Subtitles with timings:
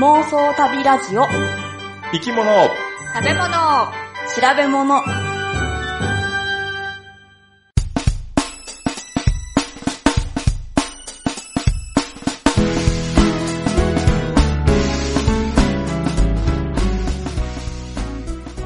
[0.00, 1.26] 妄想旅ラジオ。
[2.10, 2.50] 生き物。
[3.14, 3.50] 食べ物。
[4.34, 5.02] 調べ物。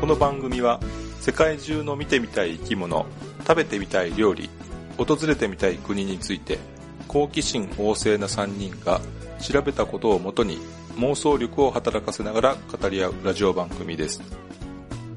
[0.01, 0.79] この番組は
[1.19, 3.07] 世界中の見てみたい生き物
[3.41, 4.49] 食べてみたい料理
[4.97, 6.61] 訪れてみたい国について
[7.09, 9.01] 好奇心旺盛な3人が
[9.41, 10.61] 調べたことをもとに
[10.97, 14.23] 妄想力を働かせながら語り合うラジオ番組です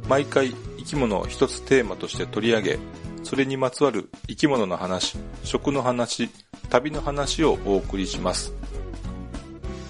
[0.08, 2.80] 毎回生き物を一つテーマとして取り上げ
[3.24, 6.30] それにまつわる生き物の話食の話
[6.70, 8.54] 旅の話をお送りします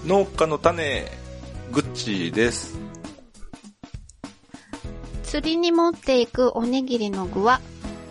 [0.06, 1.06] 農家の種
[1.72, 2.78] グッチーです
[5.24, 7.60] 釣りに持っていくおにぎりの具は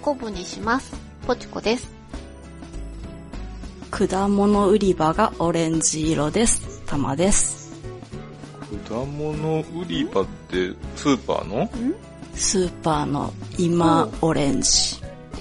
[0.07, 0.95] 昆布にします。
[1.27, 1.91] ポチコです。
[3.91, 6.85] 果物売り場がオレンジ色です。
[6.87, 7.66] たまです。
[8.89, 11.71] 果物売り場ってスーパーの？
[12.35, 14.71] スーパーの今オレンジ。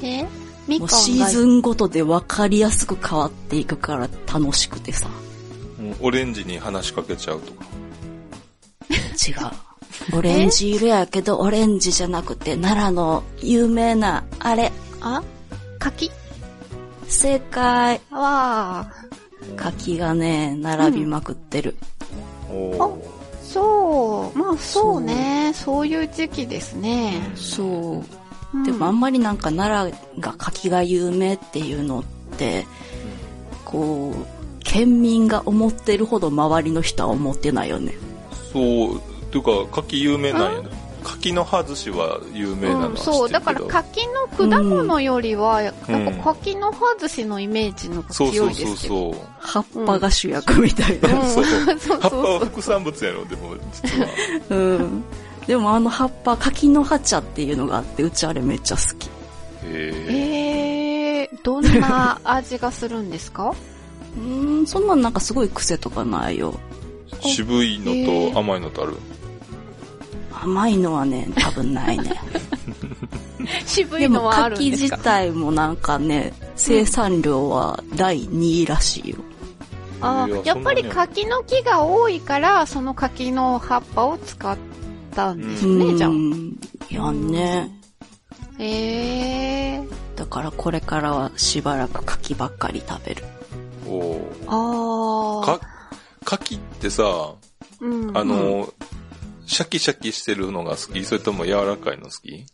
[0.02, 0.26] え？
[0.68, 5.08] みもかんシーズンごとで分かりやすく変わっていくから楽しくてさ。
[5.80, 7.66] もうオレンジに話しかけちゃうとか。
[8.90, 9.32] 違
[10.14, 10.18] う。
[10.18, 15.24] オレンジ色やけど、オレンジじゃなくて、奈良の有名な、あれ、あ？
[15.80, 16.12] 柿？
[17.08, 18.02] 正解。
[18.12, 19.56] わー。
[19.56, 21.76] 柿がね、並びまくってる。
[22.50, 23.15] おー
[23.56, 24.38] そう。
[24.38, 25.54] まあそうね。
[25.56, 27.22] そういう時期ですね。
[27.36, 27.68] そう。
[27.98, 32.04] うんでもあんまりなんか奈良が柿が有名っていうのっ
[32.38, 32.66] て、
[33.66, 34.26] こう、
[34.60, 37.94] 県民が思ってるほど周りの人は思ってないよね。
[38.54, 39.00] そう、っ
[39.32, 40.70] ていうか、柿有名なんやね。
[41.06, 43.30] 柿の葉寿司は有名なのはうん、そう。
[43.30, 48.68] だから柿の果物よりは、うんなんか柿の葉寿司のイメージの強いですけど。
[48.68, 49.14] そうそう。
[49.40, 51.14] 葉っぱが主役みたいな。
[51.22, 54.08] うん そうそうそう葉っぱは副産物やろ、でも、実は。
[54.50, 55.04] うん。
[55.48, 59.08] でもあの葉っぱ、柿の葉茶っていうのがあって、うちあれめっちゃ好き。
[59.68, 63.54] へえー、どんな味がするんですか？
[64.18, 66.54] うーん、そんなんなんかすごい癖とかないよ。
[67.22, 68.96] ー渋いのと甘いのとある？
[70.44, 72.12] 甘いのはね、多分ないね。
[73.66, 74.96] 渋でもいのはあるん柿ですか？
[74.98, 79.18] 自体もなんかね、生産量は第2位らしいよ。
[80.02, 84.58] あいややっぱり柿の木が多いから、その柿の葉っぱを使っ
[85.16, 86.10] たんですうね、じゃあ。
[86.10, 86.56] ん。
[86.90, 87.72] やんね。
[88.60, 89.90] えー。
[90.16, 93.24] だからこれからはしばらく柿ばっかり食べる。
[93.88, 95.46] おーあー。
[95.46, 95.60] か、
[96.24, 97.04] 柿ってさ、
[97.82, 98.18] うん。
[98.18, 98.68] あの、
[99.46, 101.04] シャキシャキしてるのが好き？
[101.04, 102.46] それとも柔らかいの好き？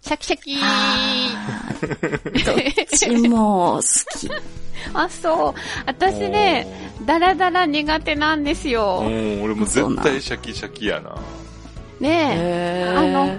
[0.00, 2.44] シャキシャキー。
[2.44, 4.28] どっちも好き。
[4.94, 5.54] あ、そう。
[5.86, 6.66] 私ね、
[7.04, 9.02] ダラダラ苦手なんですおよ。
[9.04, 9.36] ー。
[9.36, 11.16] うん、俺も絶対シャキシャキやな。
[12.00, 12.88] ねえ。
[12.88, 13.38] へあの、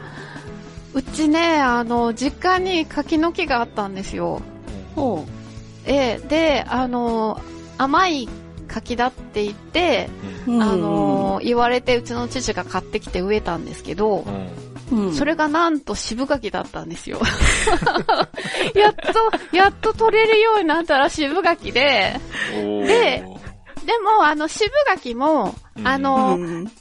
[0.93, 4.41] うちね、あの、実家に柿の木があったんですよ。
[4.95, 5.25] ほ
[5.85, 7.41] ええ、で、あの、
[7.77, 8.29] 甘い
[8.73, 10.09] 柿だって言って、
[10.47, 10.61] う。
[10.61, 14.25] あの、言われてうちの父が買ってきて植えたんですけど
[14.91, 15.05] う、ん。
[15.05, 17.19] うん、それがなんと渋柿だったんですよ。
[18.75, 18.95] やっ
[19.51, 22.19] と、やっと取れるようになったら渋柿で、
[22.51, 23.23] で
[23.85, 26.71] でも、あの、渋柿も、うんあの、うん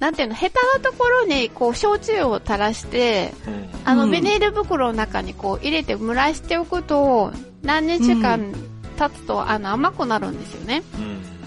[0.00, 8.54] なんていうの、ヘタのところに、こう、焼酎を垂らして、うんあの、うんビニール袋の中にこう、入れて蒸らしておくと、何日間
[8.98, 10.82] 経つと、あの、甘くなるんですよね。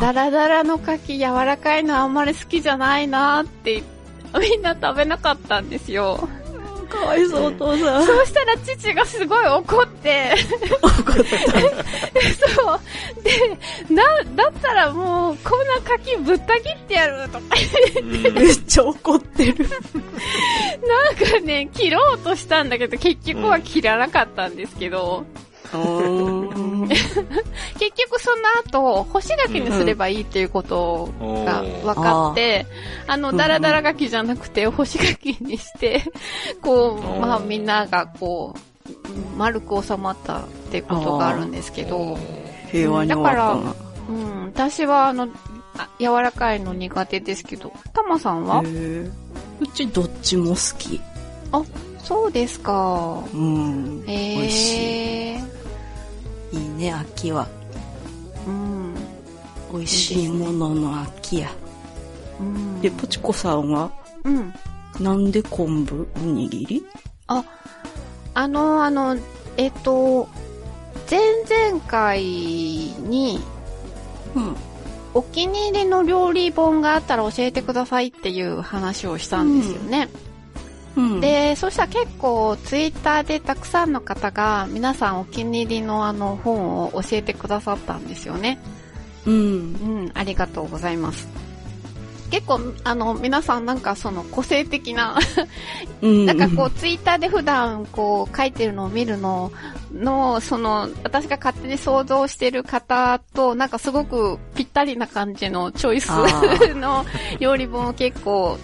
[0.00, 3.82] ダラダラの柿柔らかいのあんまり好きじゃないなって、
[4.38, 6.28] みんな食べなかったんですよ。
[6.92, 8.06] かわいそう、お父さん。
[8.06, 10.34] そうしたら父がすごい怒って、
[12.54, 12.80] そう。
[13.22, 13.58] で、
[13.94, 14.02] な、
[14.36, 17.44] だったらもう、こんな柿ぶった切ってやるとか、
[17.96, 19.66] うんめっちゃ怒ってる。
[20.86, 25.51] なんかね、切ろうとしたんだけど、結局は切らなかったんですけど、うん。
[25.72, 27.08] 結
[27.96, 32.66] 局その後、干し柿にすればいいっていうことが分かって、
[33.06, 36.02] あの、うんダラダラ柿じゃなくて、干し柿にして、
[36.60, 37.20] こう、うん。
[37.20, 38.58] まあみんながこう、
[39.36, 42.18] 丸く収まったっていうことがあるんですけど、
[42.70, 43.74] 平和に終わったな。
[44.08, 45.28] うん、私はあの、
[45.78, 48.60] あ柔らかいの苦手ですけど、たまさんは？
[48.60, 51.00] うちどっちも好き。
[52.02, 53.22] そうですか。
[53.32, 54.04] うん。
[54.06, 55.11] へ美味しい
[56.82, 57.46] ね、秋は。
[58.44, 58.94] うん。
[59.72, 61.48] 美味しいものの秋や。
[62.40, 62.80] うん。
[62.80, 63.92] で、ポチコさんは、
[64.24, 64.52] うん。
[64.98, 66.84] なんで昆布おにぎり？
[67.28, 67.44] あ、
[68.34, 69.16] あの、あの、
[69.56, 70.28] えっと、
[71.08, 73.40] 前々回に、
[74.34, 74.56] うん。
[75.14, 80.08] お気に入りの料理本があったら教えてくださいっていう話をしたんですよね。
[80.10, 80.31] うん。、
[81.20, 88.58] で、そしたら結構ツイッターでたくさんの方が皆さんお気に入りのあの本を教えてくださったんですよね。
[89.26, 89.34] うん。
[89.34, 89.36] う
[90.06, 91.28] ん、ありがとうございます。
[92.30, 95.18] 結構、あの、皆さんなんかその個性的な、
[96.00, 96.24] うん。
[96.26, 99.52] なんかこうツイッターで普段こう書いてるのを見るの
[99.92, 106.08] の、その、私が勝手に想像してる方と、なんかすごくぴったりな感じのチョイス
[106.74, 107.04] の
[107.38, 108.58] 料理本を結構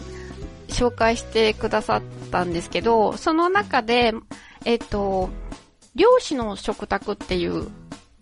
[0.69, 4.15] 紹介してくださったんですけど、その中で、
[4.65, 5.31] えっと、
[5.95, 7.69] 漁師の食卓っていう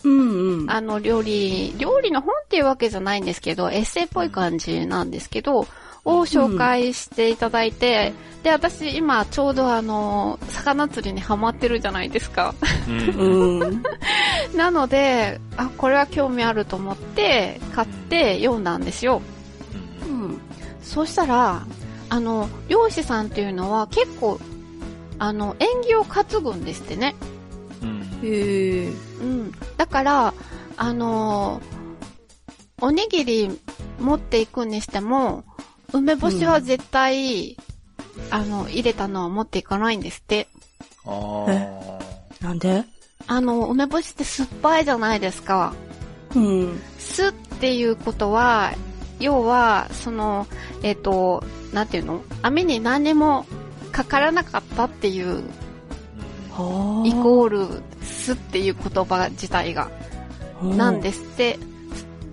[0.04, 0.70] うんうん。
[0.70, 5.66] あの、料理、料理の本っていうわけじゃないんですけど、エッセイっぽい感じなんですけど、
[6.04, 8.12] を紹介していただいて、
[8.44, 12.54] で、私今ちょうどあの、魚釣りにハマってるじゃないですか。
[12.88, 13.60] うん。
[13.60, 13.82] うん。
[14.54, 19.20] なので、あ、これは興味あると思って、買って読んだんですよ。
[20.08, 20.40] うん。
[20.80, 21.66] そしたら、
[22.08, 24.38] あの、漁師さんっていうのは結構、
[25.18, 27.14] あの、縁起を担ぐんですってね。
[27.82, 28.00] うん。
[28.22, 28.88] へえ。
[28.88, 28.92] う
[29.24, 29.52] ん。
[29.76, 30.34] だから、
[30.76, 31.76] あのー
[32.82, 33.58] おにぎり
[33.98, 35.44] 持っていくにしても、
[35.94, 37.56] 梅干しは絶対、
[38.30, 40.46] あの、入れたのは持っていかないんですって。
[41.06, 42.44] ああ。
[42.44, 42.84] なんで？
[43.26, 45.72] あの、梅干しって酸っぱいじゃないですか。
[46.34, 46.82] うん。
[46.98, 48.74] 酢っていうことは、
[49.20, 50.46] 要は、その、
[50.82, 51.42] えっ、と、
[51.76, 52.22] なんていうの？
[52.40, 53.44] 網に何にも
[53.92, 55.42] かからなかったっていう、
[56.50, 57.06] はあ。
[57.06, 59.90] イコール、酢っていう言葉自体が。
[60.62, 61.58] なんですって。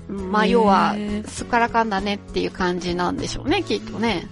[0.08, 0.96] まあ、要は、
[1.28, 4.28] すっからかんだねっていう感じなんでしょうね、きっとね。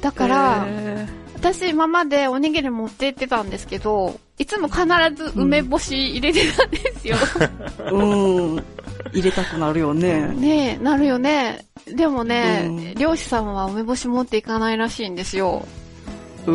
[0.00, 4.84] だから、へ私今までおにぎり持って行ってたんですけど、いつも必
[5.14, 7.16] ず梅干し入れてたんですよ。
[7.16, 8.64] ーうん。
[9.12, 10.28] 入れたくなるよね。
[10.28, 11.66] ねえ、なるよね。
[11.86, 15.66] でもね、うん漁師さんは梅干し持っていかないらしいんですよ。
[15.66, 15.82] うん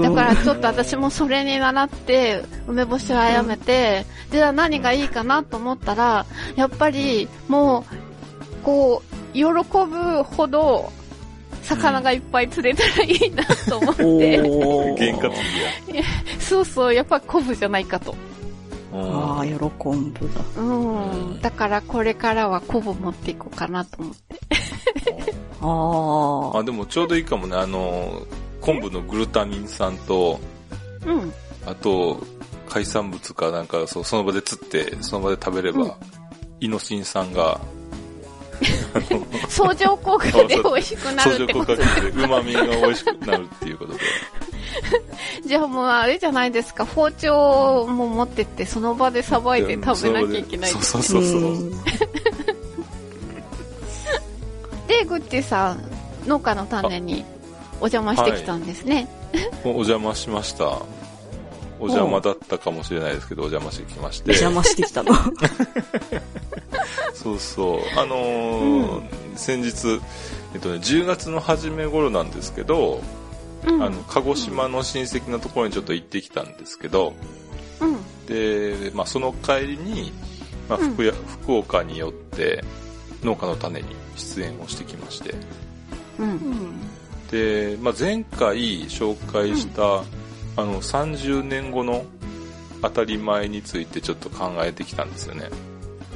[0.01, 6.25] だからちょっと私もそれに習って、梅干しをあやめて、で、じゃあ何がいいかなと思ったら、
[6.57, 7.85] やっぱりも
[8.61, 9.01] う、こ
[9.33, 10.91] う、喜ぶほど、
[11.63, 14.95] 魚がいっぱい釣れたらいいなと思って、おー。
[14.95, 15.31] 験担
[15.87, 16.03] ぎや。
[16.47, 18.15] そうそう、やっぱ昆布じゃないかと。
[18.93, 20.61] ああ、喜んぶだ。
[20.61, 21.41] うん。
[21.41, 24.39] だからこれからは昆布持っていこうかなと思って。
[25.61, 26.59] ああ。
[26.59, 27.55] あ、でもちょうどいいかもね。
[27.55, 28.21] あの、
[28.61, 30.39] 昆布のグルタミン酸と、
[31.05, 31.33] うん。
[31.65, 32.21] あと、
[32.69, 35.91] 海産物かなんか、そうその場で釣って、その場で食べれば、うん
[36.59, 37.61] イノシン酸が、
[39.47, 43.99] 相乗効果で美味しくな相乗るってこと効果で旨味が美味しくなるっていうことで。
[45.45, 50.71] じゃあもうあれじゃないですか、包丁も持ってってその場でさばいて食べなきゃいけない。
[50.71, 51.41] そうそうそうそう。
[51.53, 51.71] ん
[54.87, 55.83] で、グッチさん、
[56.25, 57.25] 農家の種に
[57.79, 59.07] お邪魔してきたんですね。
[59.63, 60.81] お邪魔しました。
[61.79, 64.31] お邪魔だったかもしれないですけど、お邪魔してきまして。
[64.31, 65.13] 邪魔してきたの。
[67.13, 67.99] そうそう。
[67.99, 69.03] あのー
[69.35, 70.01] 先日、
[70.55, 73.01] えっとね、10月の初め頃なんですけど、
[73.67, 73.83] うん。
[73.83, 77.13] あの、鹿児島の親戚のところにちょっと行ってきたんですけど、
[77.79, 78.25] うん。
[78.27, 80.11] で、まあ、その帰りに、
[80.69, 82.63] まあ、福や、福岡によって、
[83.23, 85.35] 農家の種に出演をしてきまして、
[86.19, 86.79] うん。
[87.31, 90.03] で、まあ、前回紹介した、
[90.59, 92.05] あの、30年後の
[92.81, 95.49] 当たり前についてちょっと考えてきたんですよね。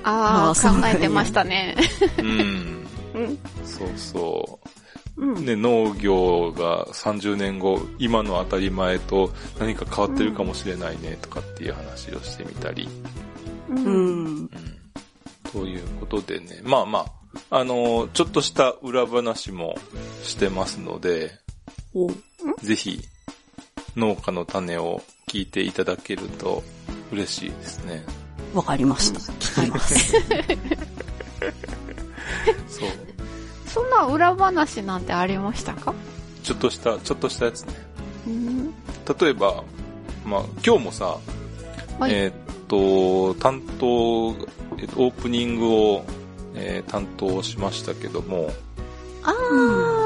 [0.04, 1.76] ああ、考えてましたね。
[2.18, 2.88] うん。
[3.14, 3.40] うん。
[3.66, 4.70] そうそう。
[5.22, 5.46] うん。
[5.46, 12.90] ね、農業が30年後、今の当たり前と何か変わってるかもしれないねとかっていう話をしてみたり。
[13.70, 13.74] う。
[13.74, 14.28] うんん。
[14.28, 14.50] うん。
[15.44, 17.06] ということでね、まあま
[17.50, 19.76] あ、あのーちょっとした裏話も
[20.24, 21.32] してますので、
[21.94, 22.10] お
[22.64, 23.02] ぜひ、
[23.96, 26.64] 農家の種を聞いていただけると
[27.12, 28.04] 嬉しいですね。
[28.54, 29.20] わかりました。
[29.20, 30.14] 聞きます。
[32.68, 33.11] そう。
[33.74, 35.94] そんな裏話なんてありましたか？
[36.44, 37.74] ちょっとした、ちょっとしたやつね。
[38.28, 38.74] うん。
[39.20, 39.64] 例えば、
[40.26, 41.18] まあ、今日もさ、
[42.00, 42.14] はい。
[42.14, 42.34] えーっ
[42.68, 44.36] と、担当、
[44.78, 46.06] えっと、オープニングを、
[46.56, 48.52] えー担当しましたけども、
[49.24, 49.32] あ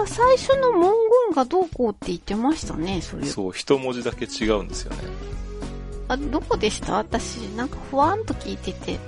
[0.04, 0.92] あ、最初の文
[1.34, 3.26] がどうこうって言ってましたね、そういう。
[3.28, 5.04] そう、一文字だけ違うんですよね。
[6.08, 6.98] あ、どこでした？
[6.98, 9.00] 私、なんかふわんと聞いてて。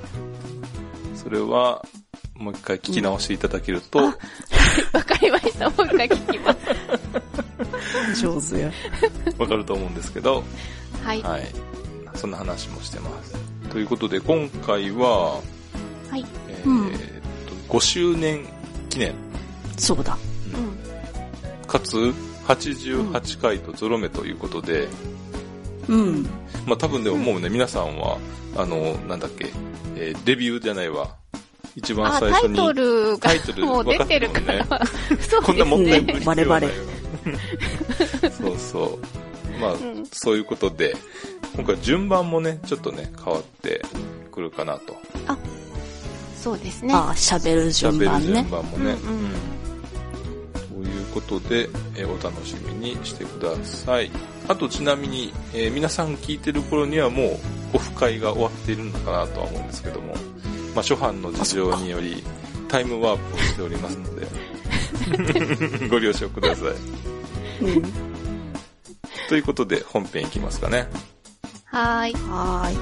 [1.16, 1.86] それは、
[2.38, 4.14] もう一回聞き直していただけると、うん
[5.18, 5.70] かりました。
[5.70, 6.56] もう一回聞きま
[8.16, 8.22] す。
[8.22, 8.72] 上手や。
[9.38, 10.44] わかると思うんですけど、
[11.04, 11.22] はい。
[11.22, 11.46] ははい。
[12.16, 13.36] そんな話もしてます。
[13.70, 15.40] ということで、今回は、
[16.14, 16.24] い。
[16.50, 17.00] えうんーっ
[17.68, 18.46] と、5周年
[18.90, 19.14] 記念、
[19.78, 20.18] そうだ。
[20.54, 21.68] うん。
[21.68, 22.14] かつ、
[22.48, 24.88] 88回とゾロ目ということで、
[25.88, 26.24] うん。
[26.66, 28.18] まあ多分でももうね、皆さんは、
[28.56, 29.52] あの、なんだっけ、
[29.96, 31.16] えーデビューじゃないわ。
[31.78, 32.56] 一番あ、最初に。
[32.58, 34.66] タイトルがタイトルもう出てるから。
[35.22, 36.36] そうこんなもったいぶですね。
[36.36, 36.74] り必要はないよ
[38.24, 39.62] バそうそう。
[39.62, 40.96] まあ、んそういうことで、
[41.56, 43.84] 今回順番もね、ちょっとね、変わって
[44.32, 44.98] くるかなと。
[46.44, 46.94] そうですね。
[46.96, 48.50] ああ、喋る順喋る番ね順。
[48.50, 48.84] 番もね。
[48.84, 48.98] うんうんうん
[50.84, 54.10] ということで、えーお楽しみにしてください。
[54.48, 57.38] あとちなみに、えー皆さん聞いてる頃にはもう
[57.74, 60.16] オフ会が終わっているのかなとは思うんですけども、
[60.78, 62.24] まあ初版の事情により
[62.68, 64.28] タイムワープをしておりますので、
[65.90, 67.66] ご了承ください。
[67.66, 67.84] うん。
[69.28, 70.88] ということで本編いきますかね。
[71.66, 72.14] はーい。
[72.14, 72.78] はーい。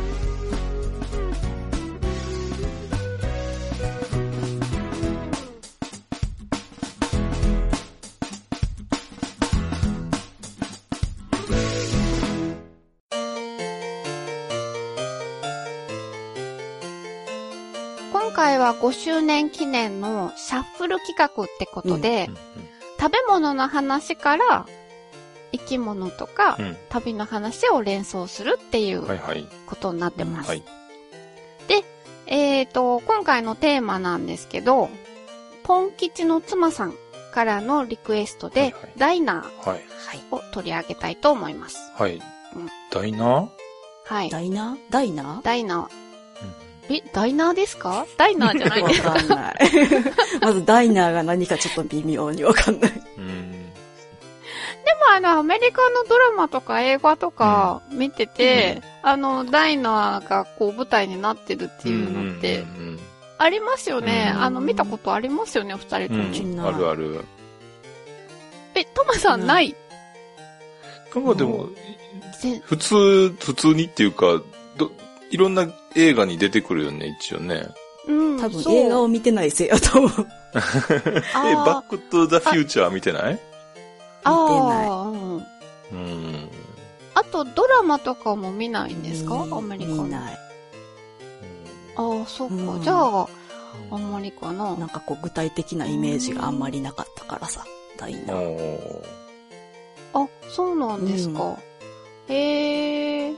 [18.86, 22.38] 5周年記念のシャッフル企画ってことで、うん
[22.98, 24.66] 食べ物の話から
[25.52, 29.02] 生き物とか、うん旅の話を連想するっていう。
[29.66, 30.50] ことになってます。
[30.50, 30.64] はい。
[32.28, 34.90] えーと、今回のテーマなんですけど、
[35.64, 36.96] ポン吉の妻さん
[37.34, 39.84] からのリクエストで、はいはいダイナはい。
[40.32, 41.78] ーを取り上げたいと思います。
[41.96, 42.16] はい。
[42.16, 43.48] うんダイナー？
[44.06, 44.30] はい。
[44.30, 44.92] ダイナー？
[44.92, 46.05] ダイナダイナー。
[46.90, 48.06] え、ダイナーですか？
[48.18, 49.12] ダイナーじゃないですか？
[49.14, 49.56] かんない。
[50.42, 52.92] まずダイナーが何かちょっと微妙にわかんない。
[53.18, 53.52] うん。
[53.52, 63.00] でもあの、アメリカのドラマとか映画とか見てて、あの、ダイナーがこう舞台になってるっていうのってうんうん
[63.38, 64.32] ありますよね。
[64.36, 66.24] うんあの、見たことありますよね、二人とも。
[66.24, 67.26] うんうんあるある。
[68.76, 69.76] え、トマさんない、
[71.16, 71.70] なんかでも、
[72.42, 74.42] ぜ普通、普通にっていうか、
[74.78, 74.92] ど、
[75.32, 75.66] いろんな
[75.96, 77.68] 映画に出てくるよね、一応ね。
[78.08, 80.12] うん、多分映画を見てないせいやと思う。
[80.14, 80.60] あ
[81.50, 83.40] え、ーバックトゥザフューチャー見てない？
[84.24, 86.08] あ見てーうん。
[86.08, 86.50] うん。
[87.16, 89.36] あと、ドラマとかも見ないんですか？
[89.36, 90.04] うんアメリカの。
[90.04, 90.38] 見ない。
[91.98, 92.56] ああ、そっか。
[92.56, 93.28] うんじゃあ、
[93.92, 94.76] あんまりかな。
[94.76, 97.64] なんかこう具体的なイメージがあんまりなかったからさ、
[97.98, 98.16] ダイ
[100.14, 101.58] あ、そうなんですか。
[102.28, 103.34] へえ。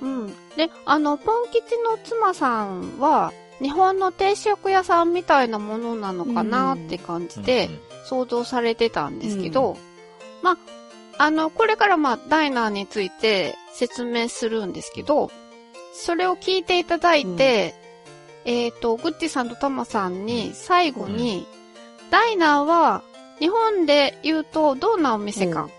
[0.00, 0.26] うん。
[0.56, 7.68] で、あの、ポン吉の妻さんは、日本の定食屋さんみたいなものなのかなって感じで
[8.04, 9.76] 想像されてたんですけど、
[10.42, 10.56] まあ、
[11.24, 15.30] あの、これからまあ、ダイナーについて説明するんですけど、
[15.92, 17.74] それを聞いていただいて、
[18.44, 21.46] えっ、と、グッチさんとタマさんに最後に、
[22.10, 23.02] ダイナーは
[23.40, 25.77] 日本で言うとどんなお店か、うんうんうん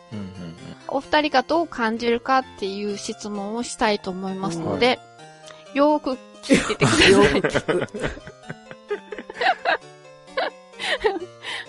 [0.93, 4.99] お二人がどう感じるかっていう質問をしたいと思いますので、
[5.73, 7.11] よーく聞いててください。
[7.11, 7.87] よく聞く。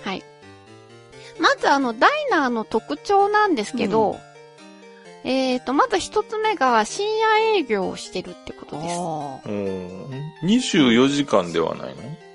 [0.05, 0.23] はい。
[1.39, 4.19] まずあの、ダイナーの特徴なんですけど、
[5.25, 8.97] えっ、と、まず一つ目が深夜営業をしてるってことです。
[8.99, 10.11] あうん。
[10.11, 12.30] うん24時間ではないの？24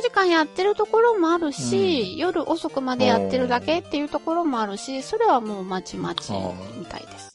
[0.00, 6.32] 時間やってるところもあるし、夜遅くまでやってるだけっていうところもあるし、それはもうまちまち
[6.76, 7.32] みたいです。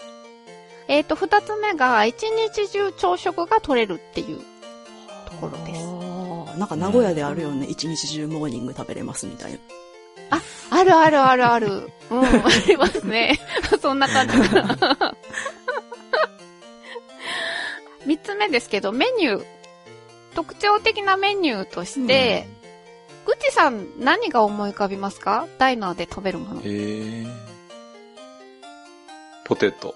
[0.88, 4.40] えっ、と、二つ目が一日中朝食が取れるっていう
[5.25, 5.82] ところです。
[5.84, 7.66] あーなんか名古屋であるよね。
[7.68, 9.58] 一日中モーニング食べれますみたいな。
[10.72, 11.90] あるあるあるある。
[12.10, 12.32] うん、あ
[12.68, 13.40] りますね。
[13.82, 14.78] そんな感じかな。
[18.06, 19.46] 三つ目ですけど、メニュー。
[20.36, 22.48] 特徴的なメニューとして、
[23.25, 25.48] ぐっちさん何が思い浮かびますか？
[25.58, 26.62] ダイナーで食べるもの。
[26.62, 27.25] へえ。
[29.46, 29.96] ポテト。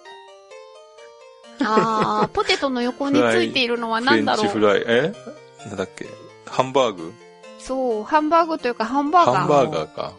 [1.62, 4.46] あー、 ポテトの横についているのはフレン何だろう？
[4.48, 4.84] チフライ。
[4.88, 5.13] え？
[5.67, 6.08] なんだっけ？
[6.48, 7.13] ハンバーグ？
[7.60, 9.36] そう、ハンバーグというかハンバーガー。
[9.38, 10.13] ハンバーガーか。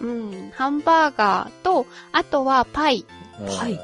[0.00, 3.06] うん、ハンバーガーと、あとはパイ。
[3.40, 3.78] うんパイ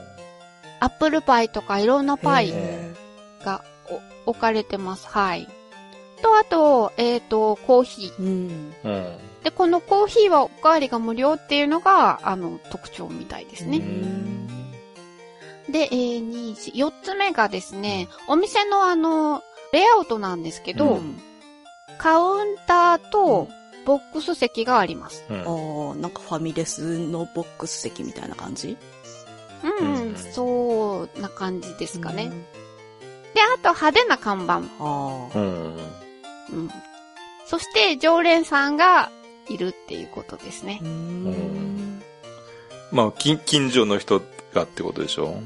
[0.80, 2.94] アップルパイとかいろんなパイへ
[3.44, 3.67] がお
[4.28, 5.06] 置かれてます。
[5.08, 5.48] はい。
[6.22, 8.22] と、あと、えっ、と、コーヒー。
[8.22, 8.74] うん。
[8.84, 9.18] うん。
[9.44, 13.80] で、このコーヒーはおかわりが無料っていうのが、あの、特徴みたいですね。
[15.70, 19.42] で、えー、2、4、4つ目がですね、お店のあの、
[19.72, 21.20] レイアウトなんですけど、うん
[21.98, 23.48] カウンターと
[23.84, 25.24] ボックス席があります。
[25.28, 25.40] うん。
[25.40, 28.76] ああ、なんかファミレスのボックス席みたいな感じ？
[29.64, 32.30] うん、うんそうな感じですかね。。
[33.38, 34.54] で、あと派手な看板。
[34.54, 35.38] ああ。
[35.38, 35.76] うん。
[35.76, 36.70] うん。
[37.46, 39.10] そして常連さんが
[39.48, 40.86] いるっていうことですねう。
[40.86, 42.02] ん。
[42.90, 44.20] まあ、近、近所の人
[44.52, 45.40] がってことでしょ？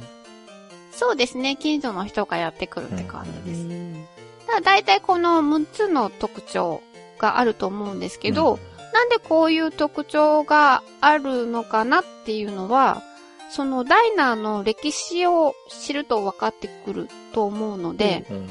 [0.91, 1.57] そうですね。
[1.57, 3.63] 近所の人がやってくるって感じです。
[3.63, 4.07] うん
[4.47, 6.83] ただ大体この6つの特徴
[7.19, 8.59] があると思うんですけど、
[8.93, 13.03] なんでこういう特徴があるのかなっていうのは、
[13.53, 18.49] そのダイナーの歴史を知ると分かってくると思うので、うん。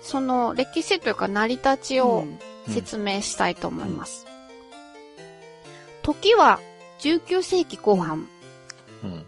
[0.00, 2.38] その歴史というか成り立ちをうん
[2.68, 4.24] 説明したいと思います。
[6.02, 6.60] 時は
[7.00, 8.28] 19世紀後半。
[9.02, 9.26] うん。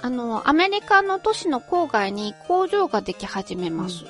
[0.00, 4.04] あの、アメリカの都市の郊外に工場ができ始めます。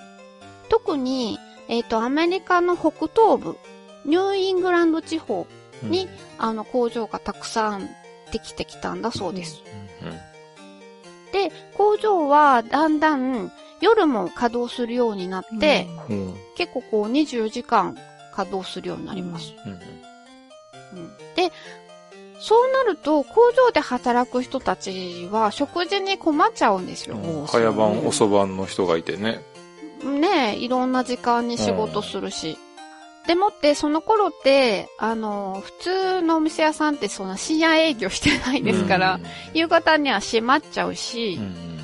[0.68, 3.58] 特に、えっ、と、アメリカの北東部、
[4.04, 5.48] ニューイングランド地方
[5.82, 7.88] に、あの、工場がたくさん
[8.30, 9.62] できてきたんだそうです。
[11.32, 16.28] で、工場はだんだん夜も稼働するようになって、うん。
[16.28, 16.34] うん。
[16.56, 17.96] 結構こう24時間
[18.34, 19.54] 稼働するようになります。
[19.66, 19.72] うん。
[19.72, 21.50] うんで、
[22.40, 27.16] そうなると工場で働く人たちは食事に困っちゃうんですよ。
[27.16, 29.40] うん早晩、遅番の人がいてね。
[30.04, 32.58] ねえ、いろんな時間に仕事するし。
[33.26, 39.20] でもって、その頃って、あの、普通のお店屋さんってそんな深夜営業してないですから、
[39.54, 41.78] 夕方には閉まっちゃうし、うん。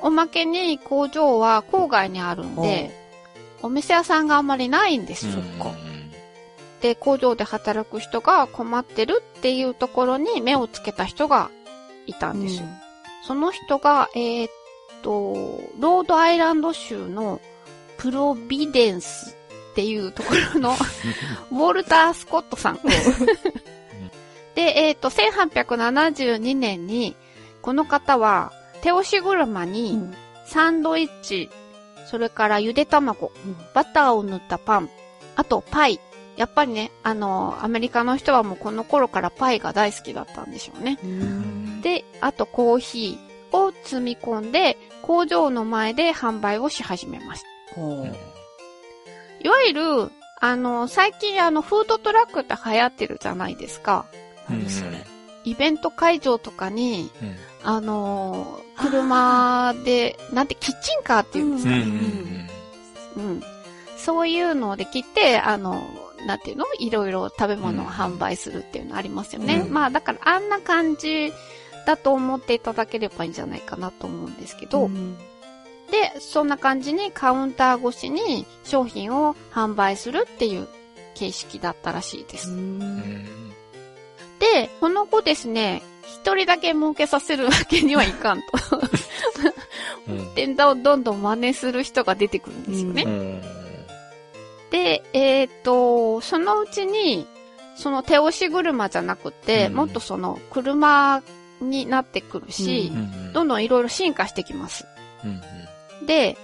[0.00, 2.92] おまけに工場は郊外にあるんで、
[3.62, 5.32] お店屋さんがあんまりないんですよ。
[5.38, 5.46] うん。
[6.80, 11.50] で、工場で働く人が困ってるっていうところに目をつけた人が
[12.06, 12.68] いたんですよ。
[13.26, 14.50] その人が、えーっ
[15.02, 17.40] と、ロードアイランド州の
[17.98, 19.35] プロビデンス
[19.76, 20.74] っていうところの
[21.52, 22.80] ウォルター・スコットさん。
[24.54, 27.14] で、えーっと、1872年に、
[27.60, 30.14] この方は手押し車うにん
[30.46, 31.50] サンドイッチ、
[32.06, 33.32] それからゆで卵、
[33.74, 34.88] バターを塗ったパン、
[35.36, 36.00] あとパイ。
[36.38, 40.98] やっぱりね、あの、アメリカの人はもうこの頃からパイが大好きだったんでしょうね。
[41.04, 48.35] うんで、あとコーヒーを積み込んで、工場の前で販売をし始めました。
[49.40, 54.06] いわゆる、あの、最近あの、フードトラックって流行ってるじゃないですか。
[54.48, 55.04] 何それ。
[55.44, 57.36] イベント会場とかに、うん。
[57.62, 62.48] あの、車で、なんて、キッチンカーっていうんですか、うん。
[63.16, 63.42] うん。
[63.96, 65.82] そういうので来て、あの、
[66.26, 66.64] なんていうの？
[66.80, 69.62] いろいろ食べ物を販売するっていうのありますよね。
[69.66, 71.32] うんまあ、だからあんな感じ
[71.86, 75.20] だと思っていただければいいんじゃないかなと思うんですけど、んで、
[76.20, 80.68] そんな感じにカウンター越しに商品を販売するっていう
[81.14, 82.54] 形式だったらしいです。
[84.38, 88.46] で、その後ですね、一人だけ儲けさせるわけにはいかんと。
[90.08, 90.34] うん。
[90.34, 90.82] で、どん。
[90.82, 91.22] どん。
[91.22, 92.62] 真似する人が出てくるん。
[92.64, 93.42] ですよね。
[94.70, 97.26] で、えっ、と、そのうちに、
[97.76, 101.22] その手押し車じゃなくて、もっとその車
[101.60, 102.92] になってくるし、
[103.32, 103.48] どん。
[103.48, 103.64] どん。
[103.64, 104.86] いろいろ進化してきます。
[106.06, 106.36] で、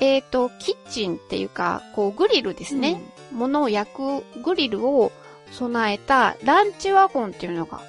[0.00, 3.02] えっ、と、キッチンっていうか、こうグリルですね。
[3.32, 5.12] 物を焼くグリルを
[5.52, 7.80] 備えたランチワゴンっていうのが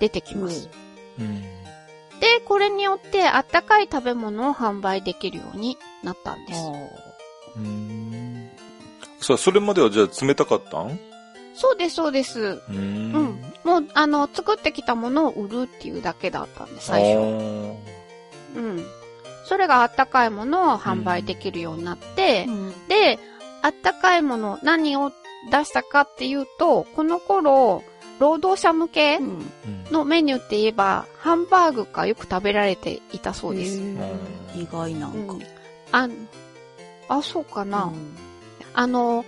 [0.00, 0.68] 出てきます。
[1.18, 1.40] うん。
[2.20, 6.60] で、これによってあったかい食べ物を販売できるようになったんです。
[7.56, 8.50] うん。
[9.20, 10.98] さあ、それまではじゃあ冷たかったん？
[11.54, 12.40] そうです、そうです。
[12.40, 13.52] ううんん。
[13.64, 17.18] もう、あの、作ってきたものを売るっていうだけだったんで、最初。
[18.56, 18.86] うん。
[19.48, 22.46] それがあったかいものを販売できるようになって、
[22.88, 23.18] で、
[23.62, 25.10] あったかいもの、何を
[25.50, 27.82] 出したかっていうと、この頃、
[28.18, 29.46] 労働者向けうん
[29.92, 33.80] のメニューって言えば、ハンバーグがよく食べられていたそうです。
[34.54, 35.32] 意外なんか。
[35.32, 35.42] うん
[35.90, 36.08] あ、
[37.08, 37.84] あ、そうかな。
[37.84, 38.16] うん
[38.74, 39.24] あの、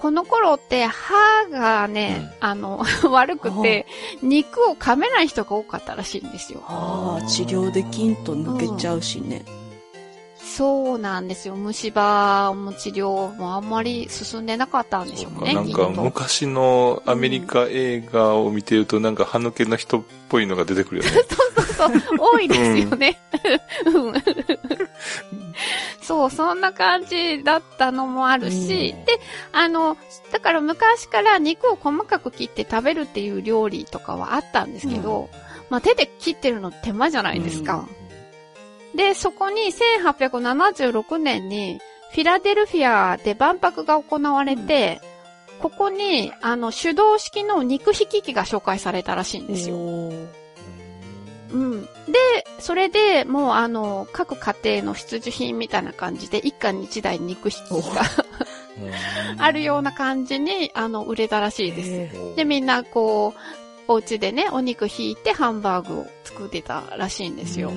[0.00, 3.86] この頃って歯がね、あの、 悪くて、
[4.22, 6.62] 肉を噛めない人が多かったらしいんですよ。
[6.66, 9.44] ああ、治療できんと抜けちゃうしね。
[10.56, 11.54] そうなんですよ。
[11.54, 15.54] 虫歯も治療もあんまり進んでなかったんでしょうね。
[15.54, 21.10] なんか昔のアメリカ映画を見てるとなんか歯抜けの人っぽいのが出てくるよね。
[21.78, 23.18] そうそう、多いですよね。
[23.86, 24.14] うん
[26.02, 29.20] そう、そんな感じだったのもあるし、うんで、
[29.52, 29.96] あの、
[30.32, 35.30] だから昔から肉を細かく切って食べるっていう料理とかはあったんですけど、
[35.68, 37.86] まあ手で切ってるの手間じゃないですか。
[38.94, 39.72] で、そこに
[40.02, 41.80] 1876年に
[42.12, 45.00] フィラデルフィアで万博が行われて、
[45.60, 49.76] ここに、あの、手動式の肉引き機が紹介されたらしいんですよ。
[49.76, 51.82] うん。
[51.82, 51.88] で、
[52.58, 58.02] それでもうあの、各家庭の必需品みたいな感じで、一家に一台肉引きが
[59.38, 62.36] あるような感じに、あの、売れたらしいです。
[62.36, 67.72] で、みんなこう、お家でね、お肉引いてハンバーグを作ってたらしいんですよ。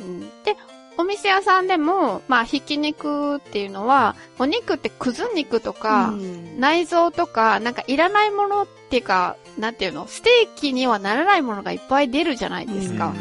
[0.00, 0.06] うん。
[0.06, 0.56] うんで、
[0.96, 6.60] お店屋さんでも、まあ、ひき肉っていうのは、お肉ってくず肉とか、うん。
[6.60, 13.12] 内臓とか、なんかいらないものっていうか、なんていうの、ステーキにはならないものがいっぱい出るじゃないですか。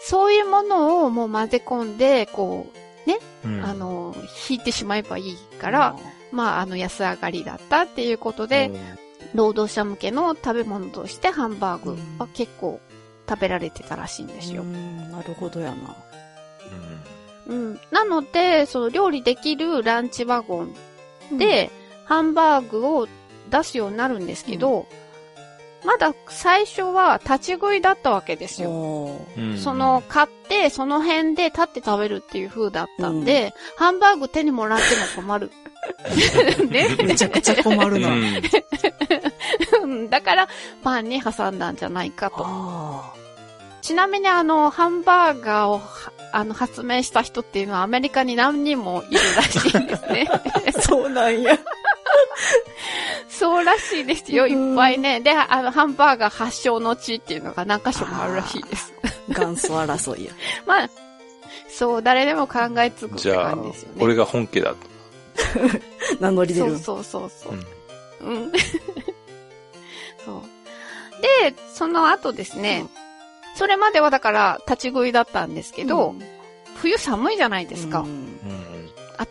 [0.00, 2.78] そういうものをもう混ぜ込んで、こう、
[3.64, 4.14] あの、
[4.48, 5.96] 引いてしまえばいいから、
[6.30, 8.70] まあ、あの、安上がりだったっていうことで、
[9.34, 12.80] 労働者向けの食べ物としてハンバーグは結構
[13.28, 14.64] 食べられてたらしいんですよう。
[14.64, 15.96] んなるほどやな。
[17.48, 17.80] うん。
[17.90, 20.64] なので、その料理できるランチワゴ
[21.32, 21.70] ンで、
[22.04, 23.08] ハンバーグを
[23.50, 24.86] 出すようになるんですけど、
[25.84, 29.20] まだ最初は立ち食いだったわけですよ。
[29.56, 34.84] その、買って、その辺で立って食べるっていう風だったんで、ハンバーグ手にもらって
[35.20, 35.50] も困る。
[36.68, 38.08] ねめちゃくちゃ困るな。
[39.82, 40.48] うん だから、
[40.82, 43.17] パンに挟んだんじゃないかと。
[43.78, 50.28] あちなみにあの、ハンバーガーをは、あの、発明した人っていうのはアメリカに何人もいるらしいんですね。
[50.30, 50.42] あ、
[50.82, 51.58] そうなんや。
[53.28, 55.20] そうらしいですよ、うんいっぱいね。
[55.20, 58.92] で、あの、ハンバーガー発祥の地っていうのが何箇所もあるらしいです。
[59.28, 60.32] 元祖争いや。
[60.66, 60.90] まあ、
[61.68, 63.94] そう、誰でも考えつくってじゃあ感じですよ、ね。
[64.00, 64.76] 俺が本家だと。
[66.20, 66.78] 名乗り出る。
[66.78, 67.52] そうそうそうそう。
[67.52, 67.78] うん
[68.20, 68.52] うん。
[70.24, 70.42] そう。
[71.22, 72.86] で、その後ですね、
[73.58, 76.22] それまではだから立ち食いだったんですけど、うん
[76.76, 78.02] 冬寒いじゃないですか。
[78.02, 78.38] うん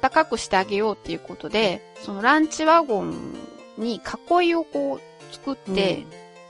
[0.01, 3.33] 暖かくしてあげようっていうことで、そのランチワゴン
[3.77, 4.01] に
[4.41, 6.05] 囲いをこう作って、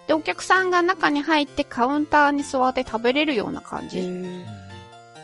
[0.07, 4.43] で、お客さんが中に入ってカウンターに座って食べれるような感へじ、ー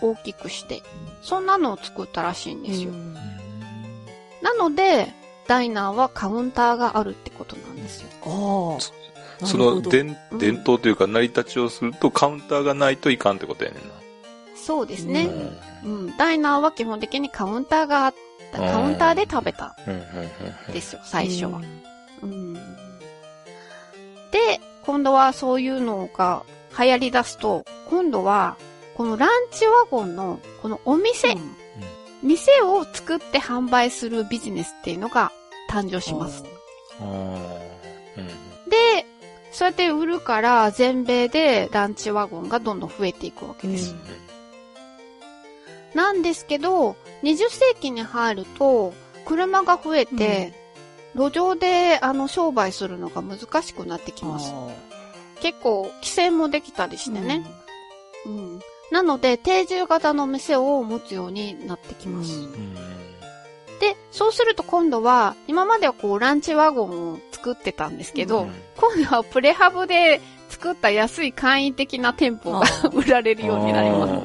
[0.04, 0.84] 大きくして。
[1.24, 2.92] そんなのを作ったらしいんですよ。
[2.92, 3.16] うん
[4.44, 5.12] なので、
[5.48, 8.10] ダイナーはカウンターがあるってことなんですよ。
[8.26, 9.03] ああ。
[9.46, 13.90] その伝うん伝統というか成り立ちをするとカウンターがないといかんってことやねんな。
[14.56, 15.30] そうですね。
[15.84, 16.18] ううん。
[16.18, 18.14] ダイナーは基本的にカウンターがあっ
[18.52, 18.60] た。
[18.60, 21.62] カウンターで食べたうんうんうんんですよ、最初は。
[22.22, 22.54] うんうん。
[24.32, 26.44] で、今度はそういうのが
[26.78, 28.58] 流行り出すと、今度は、
[28.96, 31.36] このランチワゴンの、このお店、
[32.22, 35.32] 店を作って販売するビジネスっていうのが
[35.70, 36.44] 誕生します。
[37.02, 37.44] うん
[38.70, 39.06] で、
[39.54, 43.96] そうやって売るから、全米でランチワゴンがどんどん増えていくわけです。
[45.94, 48.94] なんですけど、20世紀に入ると、
[49.26, 50.54] 車が増えて、
[51.16, 54.52] 路上であの商売するのが難しくなってきます。
[55.40, 57.46] 結構規制もできたりしてね。
[58.26, 58.60] うん。
[58.92, 62.34] なので、定住型の店を持つようになってきます。
[62.34, 62.94] うんうん
[63.84, 68.52] で、そうすると今度は、今まではこうランチワゴンを作ってたんですけど、うん。
[68.78, 74.14] 今度はプレハブで作った安い簡易的な店舗が 売られるようになります。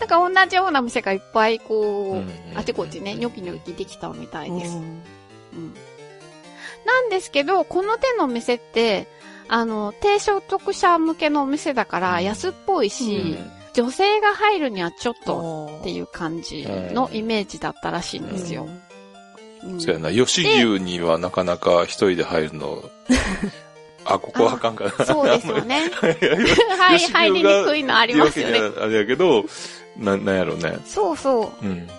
[0.00, 4.76] なんか同じような店がいっぱいこう、うんあちこちね、ニョキニョキできたみたいです。
[4.76, 4.82] うん。
[4.82, 5.74] うん。
[6.86, 9.06] なんですけど、この手の店って、
[9.48, 13.36] あの、低所得者向けのお店だから安っぽいし、
[13.74, 18.64] 女性が入るにはちょっとっていう感じのイメージだったらしいんですよ。
[18.64, 18.89] うん
[19.78, 20.10] そうやな。
[20.10, 22.82] 吉牛にはなかなか一人で入るの、
[24.04, 25.04] あ、ここはあかんかな。
[25.04, 25.90] そうですよね。
[26.78, 28.60] はい、入りにくいのありますよね。
[28.80, 29.44] あれやけど、
[29.96, 30.78] な、なんやろね。
[30.86, 31.66] そうそう。
[31.66, 31.86] うん。
[31.86, 31.92] で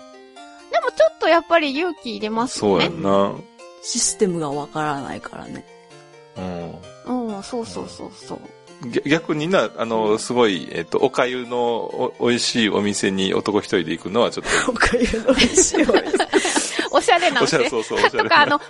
[0.80, 2.96] もちょっとやっぱり勇気入れますそうやよね。
[2.98, 3.32] んな。
[3.82, 5.64] システムがわからないからね。
[7.06, 7.34] うん。
[7.34, 8.40] うん、そうそうそうそう。
[8.90, 15.92] 逆逆にな、あの、すごい、えっと、おかゆのお美味しいお店に男一人で行くのはちょっ おかゆの美味しいお店お
[17.12, 17.68] しゃれなと、お店。
[17.68, 18.22] そうそう、おしゃれ。
[18.22, 18.68] とか、あの、パン、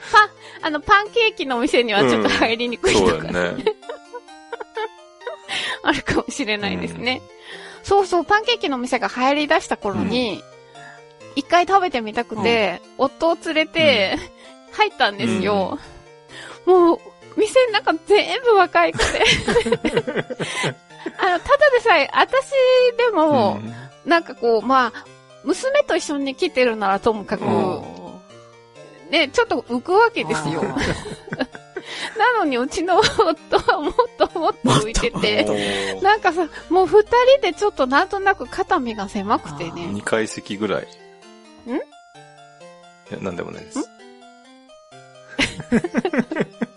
[0.63, 3.65] あの、パンケーキのお店にはちょっと入りにくいとか、そうやね。
[5.85, 7.23] あるかもしれないですね。
[7.83, 10.43] そうそう、パンケーキのお店が流行り出した頃に、
[11.35, 14.19] 一回食べてみたくて、夫を連れて、
[14.73, 15.79] 入ったんですよ。
[16.67, 16.99] もう、
[17.37, 19.25] 店の中全部若い子で。
[21.19, 22.51] あの、ただでさえ、私
[22.97, 23.61] でも、
[24.05, 25.05] なんかこう、まあ、
[25.45, 27.45] 娘と一緒に来てるならともかく、
[29.13, 30.63] ね、ちょっと浮くわけですよ。
[32.17, 39.83] なのにうちの夫はもっともっと浮いてて、なんかさ、もう二人でちょっとなんとなく肩身が狭くてね。
[39.89, 40.89] 2階席ぐらい。
[41.67, 41.75] ん？
[41.75, 41.81] い
[43.11, 43.81] や、なんでもないです。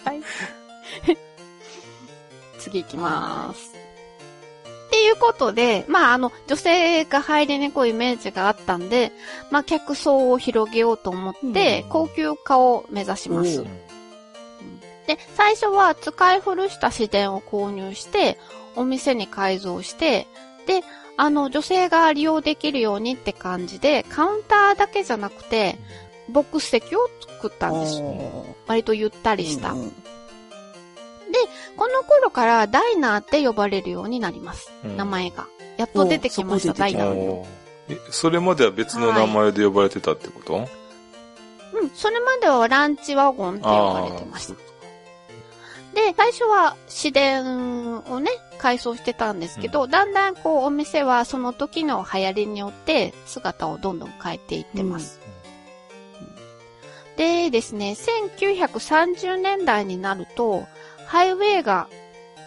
[0.03, 0.21] はい。
[2.59, 3.74] 次行きます。
[4.95, 9.11] っていうことで、まあ、あの、女性が入りにくいイメージがあったんで、
[9.51, 13.65] まあ、客層を広げようと思ってう、ん高級化を目指します。
[15.05, 18.37] で、最初は使い古した市電を購入して、
[18.77, 20.27] お店に改造して、
[20.65, 20.81] で、
[21.17, 25.77] あの、女性が利用できるようにって感じで、カウンターだけじゃなくて、
[26.29, 28.01] ボックス席を作ったんです。
[28.65, 29.73] 割とゆったりした。
[29.73, 30.04] うん
[31.77, 34.71] この頃からダイナーって呼ばれるようになります。
[34.83, 35.47] うん名前が。
[35.77, 37.07] やっと出てきました、ダイナー。
[37.09, 40.67] おーえ、それまでは別の名前で呼ばれてたってこと、
[41.73, 44.55] うん、それまではランチワゴンって呼ばれてました。
[45.93, 55.21] で、最初は市電をね、改装してたんですけど、だんだんこうお店はその時の流行りによって姿をどんどん変えていってます。
[57.15, 57.95] でですね、
[58.37, 60.67] 1930年代になると、
[61.05, 61.87] ハイウェイが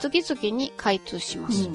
[0.01, 1.69] 次々に開通します。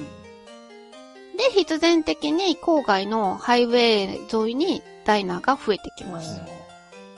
[1.36, 6.40] で、必然的に郊外のハイウェイ沿いにダイナーが増えてきます。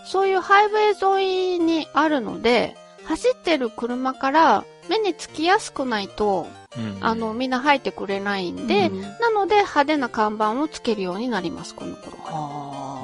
[0.04, 12.36] そういうハイウェイ沿いにあるので、走ってる車から目につきやすくないと、うんあの、、みんな入ってくれないんで、うんなので派手な看板をつけるようになります、この頃から。
[12.36, 13.02] あ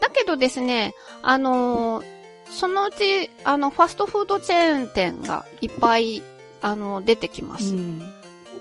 [0.00, 2.17] だけどですね、あのー
[2.50, 6.22] そのうち、あの、ファストフードチェーン店がいっぱい、
[6.60, 7.74] あの、出てきまーす。
[7.74, 8.02] うん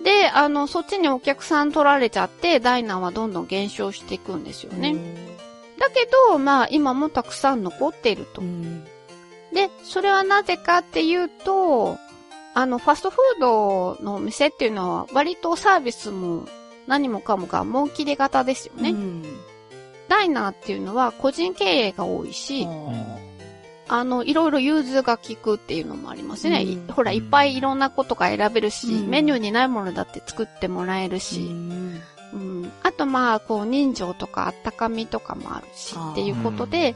[0.04, 4.95] で、あの、そっちにお客さん取られちゃって、ダイナーはどんどん減少していくんですよね。
[5.78, 8.45] だけど、まあ、今もたくさん残っているとう。
[8.45, 8.86] ん
[9.52, 11.97] で、それはなぜかっていうと、
[12.54, 16.47] あの、ファストフードのお店っていうのは、割とサービスも
[16.88, 18.91] 何もかもが儲切り型ですよね。
[18.91, 19.23] うん
[20.08, 22.65] ダイナーっていうのは個人経営が多いし、
[23.89, 26.63] ああの、いろいろ融通が効くっていうのもありますね。
[26.63, 26.93] うん。
[26.93, 29.10] ほら、いっぱいいろんなことが選べるし、うん。
[29.10, 32.02] メニューにないものだって作ってもらえるーし、うん。
[32.34, 36.95] うん、あとまあ、こう、人情とかあったかみとかもあるしっていうことで、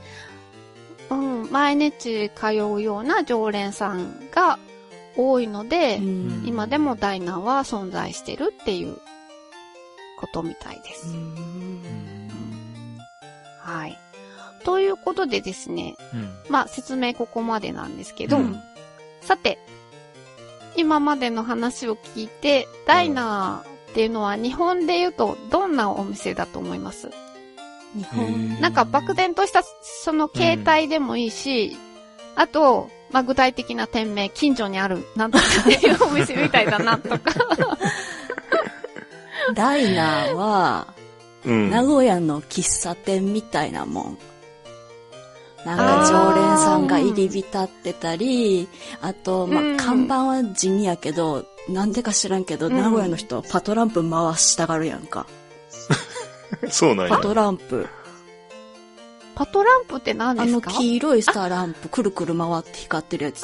[1.10, 4.60] うん、毎日通うような常連さんが
[5.16, 6.44] 多いので、うん。
[6.46, 8.98] 今でもダイナーは存在してるっていう
[10.20, 11.08] ことみたいです。
[11.10, 11.82] うん。
[13.60, 14.01] はい。
[14.64, 18.60] ということでですね、うんまあ説明ここまでなんですけど、うん
[19.22, 19.60] さて、
[20.76, 27.10] 今までの話を聞いて、ダイナーっていうのは日本で言うとどんなお店だと思います？
[27.96, 31.78] 日へ本ーなんか漠然としたその形態でもいいし、
[32.36, 37.20] あと、まあ、具体的な店名、近所にある、なんとかっていうお店みたいだなとか。
[39.54, 40.94] ダイナーは、
[41.46, 41.70] うん。
[41.70, 44.18] 名古屋の喫茶店みたいなもん。
[45.66, 48.68] なんか常連さんが入り浸ってたり、
[49.02, 55.28] あと、まうんあ、看板は地味やけど、なんでか知らんけど、うん名古屋の人はパトランプ回したがるやんか。
[56.70, 57.22] そうなんやパ。
[57.22, 57.88] トランプ。
[59.36, 60.72] パトランプって何あのですか？
[60.72, 63.44] 黄色いスターランプ、くるくる回って光ってるやつ。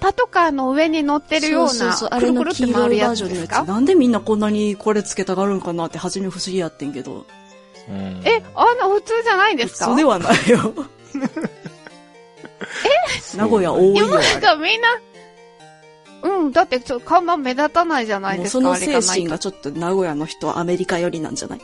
[0.00, 3.24] パトカーの上に乗ってるような、そうそうそう、あくるくれの黄るって回る色いバーやつですか？
[3.24, 3.68] ジョンのやつ。
[3.68, 7.26] なんでみんなこんなにこれつけたがるんかなって初め不思議やってんけど。
[7.88, 9.86] うんえ、あの普通じゃないんですか？
[9.86, 10.58] そうではないよ。
[13.36, 14.06] 名古屋多いよ。
[14.06, 14.88] 世の中みんな、
[16.22, 18.50] うん、だってちょっと看板目立たないじゃないですか。
[18.50, 21.60] その精神がちょっと名古屋の人はアメリカ寄りなんじゃない？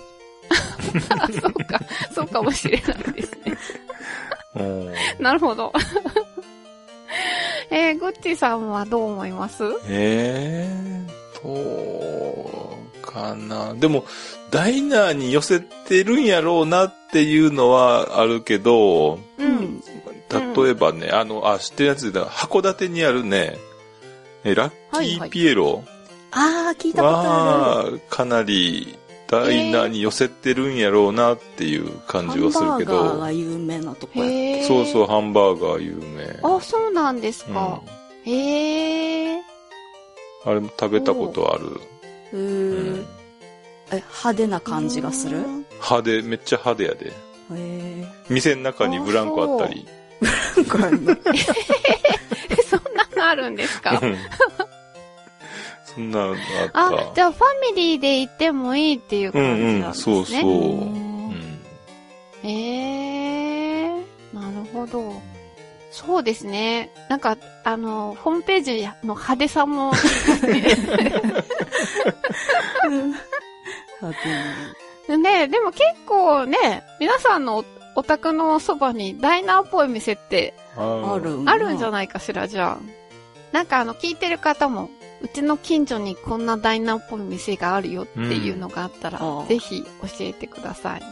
[1.10, 1.80] あそうか、
[2.14, 3.58] そうかもしれないですね。
[4.56, 5.72] うんなるほど。
[7.70, 9.64] えー、グッチさんはどう思います？
[9.88, 11.10] ええ
[11.42, 13.74] どうかな。
[13.74, 14.04] でも、
[14.50, 19.42] ダイナーに寄せてるんやろうなっていうのはあるけど、う。。
[19.42, 19.82] うん
[20.56, 23.56] 例えばね、あの、あ、知ってるやつで、函館にあるね、
[24.42, 25.84] えラッキーピエロ
[26.32, 32.32] あー、聞いたことあは、かなり、ダイナーに寄せてるんやろうなっていう感る。
[32.32, 34.64] じはするけハンバーガーどが、有名なとこや。
[34.66, 36.40] そうそう、ハンバーガー有名。
[36.42, 37.80] あ、そうなんですうんか。
[38.24, 39.40] へえ。
[40.44, 41.66] あれも食べたことある。
[42.32, 43.06] へうーん
[43.92, 45.38] え、派手な感じがする？
[45.38, 47.12] うん派手、めっちゃ派手やで。
[47.54, 49.86] へ店の中にブランコあったり。
[50.20, 51.16] ー。
[52.50, 53.98] え そんなのあるんですか？
[54.02, 54.16] うん
[55.84, 56.38] そんなのが
[56.74, 57.10] あった。
[57.10, 57.42] あ、じゃあファ
[57.74, 60.14] ミリーで行ってもいいっていうう感じなんんうん、ですね。
[60.14, 60.50] そうそう。
[60.50, 61.60] うん。
[62.42, 62.50] へ
[63.84, 63.94] えー、
[64.34, 65.12] なるほど。
[65.90, 66.90] そうですね。
[67.08, 69.96] なんか、あの、ホームページの派手さも、ね、
[75.48, 77.64] でも結構ね、皆さんのお
[77.96, 82.96] お宅のそばにダイナーっぽい店ってああるあるんじゃないかしら、じゃあ。
[83.52, 84.90] なんかあの、聞いてる方も、
[85.22, 89.88] うちの近所にこんなダイナーっぽい店があるよっていうのがあったら、うんぜひ教
[90.20, 91.02] えてください。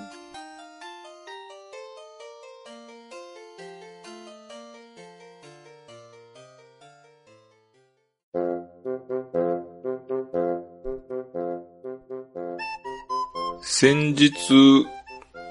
[13.84, 14.86] 先日、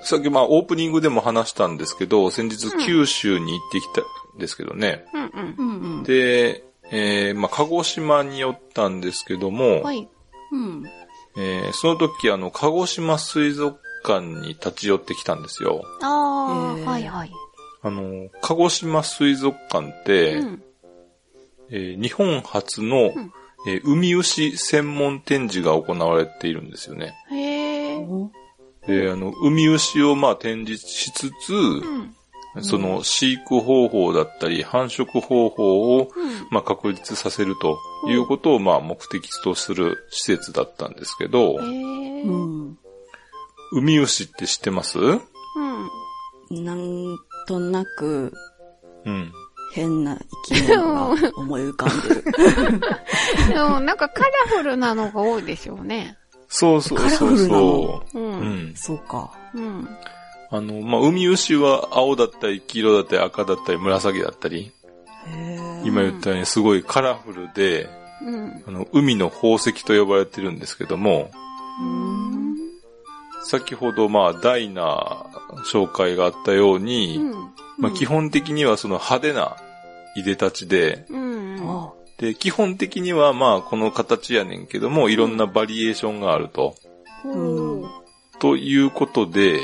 [0.01, 4.01] さっきまあオープニングでも話したんですけど、先日うん九州に行ってきた
[4.35, 5.05] んですけどね。
[5.13, 5.55] うんうん。
[5.55, 6.03] うんうん。
[6.03, 10.09] で、えーまあ鹿児島に寄ったんですけども、はい。
[10.51, 10.83] うん。
[11.37, 15.83] えーその時あの、鹿児島水族館に立ち寄ってきたんですよ。
[16.01, 17.31] ああ、はいはい。
[17.83, 20.63] あの、鹿児島水族館って、うん。
[21.69, 23.31] えー日本初の、ん
[23.67, 27.13] えー海牛専門展示が行われているんですよね。
[27.29, 27.62] へえ。
[27.97, 28.31] お
[28.87, 32.15] で、あの、海牛をまあ展示しつつ、うん。
[32.61, 36.47] その飼育方法だったり繁殖方法をうん。
[36.51, 41.57] まあ確立させるということをまあ目的とする施設だったんですけど。
[43.71, 44.99] 海牛って知ってます？
[46.51, 48.31] なんとなく
[49.05, 49.31] うん。
[49.73, 50.15] 変な
[50.47, 52.23] 生き物が思い浮かんでる。
[53.51, 56.19] でもなんかカラフルなのが多いでしょうね。
[56.55, 58.19] そうそうそうカラフルなそう。
[58.19, 58.21] う。
[58.21, 58.73] うんん。
[58.75, 59.31] そうか。
[59.55, 59.89] うん。
[60.51, 64.71] あの、まあ、海牛は青だったり黄色だったり赤だったり紫だったり、
[65.83, 67.89] 今言ったようにすごいカラフルで、
[68.21, 68.63] うん。
[68.67, 71.31] あの、海の宝石と呼ばれてるんですけども、
[71.81, 72.55] うん。
[73.45, 75.25] 先ほどまあ、ダイナ
[75.71, 77.19] 紹介があったように、
[77.79, 79.57] まあ、基本的にはその派手な
[80.15, 81.57] いでたちで、うん。
[81.63, 86.77] あで、基本的にはまあ、この形やねんけども、いろんなバリエーションがあると。
[87.25, 87.85] うん。
[88.39, 89.59] ということで、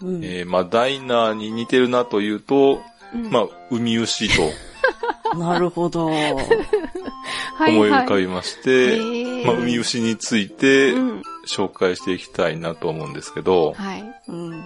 [0.00, 0.24] うん。
[0.24, 2.80] えーまあ、ダイナーに似てるなというと、
[3.12, 4.52] うんまあ、海牛と
[5.36, 6.06] なるほど。
[6.06, 6.12] は
[7.68, 11.22] い思い浮かはいびまして、へーまあ、海牛についてうん。
[11.44, 14.04] 紹介していきたいなと思うんですけど、はい。
[14.28, 14.64] うん。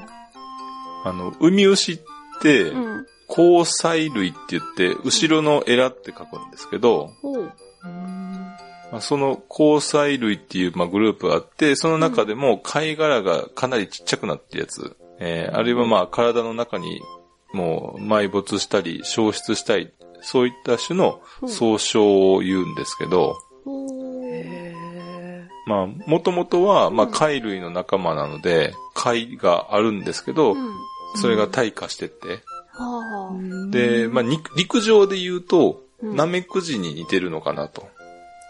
[1.05, 1.99] あの、海牛っ
[2.43, 3.07] て、うん。
[3.29, 7.11] 交際類って言って、後ろのエラって書くんですけど。
[8.93, 17.01] まあ、その交際類っていう、まあ、グループがあって、その中でも貝殻がかなりちっちゃくなってるやつ、えーあるいはまあ体の中に
[17.53, 23.37] もう埋没したり消失したり、そういった種の総称を言うんですけど、
[25.67, 30.75] まあ、もともとは、まあ、貝類の仲間なので、貝があるんですけど、うん。
[31.17, 32.41] それが退化してって。
[33.71, 37.89] で、まあ、肉陸上で言うと、うんナメクジに似てるのかなと。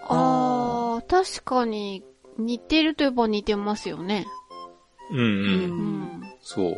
[0.09, 2.03] ああ、確かに
[2.37, 4.27] 似てるといえば似てますよね。
[5.13, 5.25] うんうん。
[5.25, 6.23] うんうん。
[6.43, 6.67] そう。
[6.67, 6.75] うん。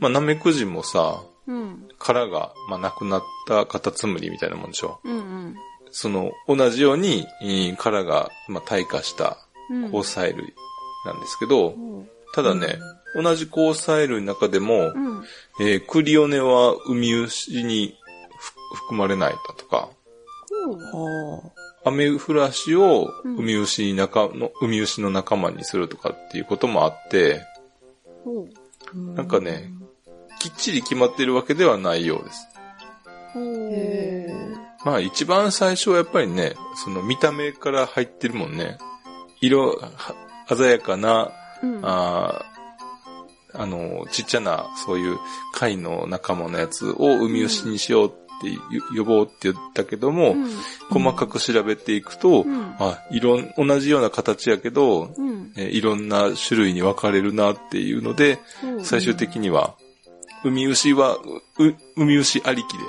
[0.00, 1.88] まあ、ナメクジもさ、うん。
[1.98, 5.00] 殻が、まあ、なくなったカタツムリみたいなもんでしょ。
[5.04, 5.54] うんうん。
[5.92, 9.38] その、同じように、えー殻が、まあ、退化した
[9.70, 9.82] うん。
[9.84, 10.54] 交際類
[11.06, 12.78] なんですけど、ほただね、
[13.14, 15.24] 同じ交際類の中でもう。、うん。
[15.60, 17.96] えークリオネは海牛に
[18.38, 19.88] ふ含まれないだとか、
[21.84, 27.42] アメフラシをうん海牛に仲の、海牛の仲間にするとかっていうこともあって、
[28.24, 28.48] ほう。
[29.12, 29.16] あ。
[29.16, 29.70] なんかね、
[30.38, 32.46] きっちり決まってるわけではないようです。
[34.84, 38.78] まあ一番最初はやっぱりね、その見た目から入ってるもんね。
[39.40, 40.14] 色、は
[40.48, 41.80] 鮮やかな、うん。
[41.82, 42.49] あー
[43.54, 45.18] あの、ちっちゃな、そういう
[45.52, 48.60] 貝の仲間のやつを海牛にしようってよ
[48.96, 50.46] 呼ぼうって言ったけども、うん。
[50.88, 52.74] 細かく調べていくと、うん。
[52.78, 55.52] あ、いろん、同じような形やけど、うん。
[55.56, 58.38] えいろんな種類に分かれるなっていうので。
[58.82, 59.74] 最終的には、
[60.44, 62.76] 海牛は、う海牛ありき。
[62.78, 62.84] で、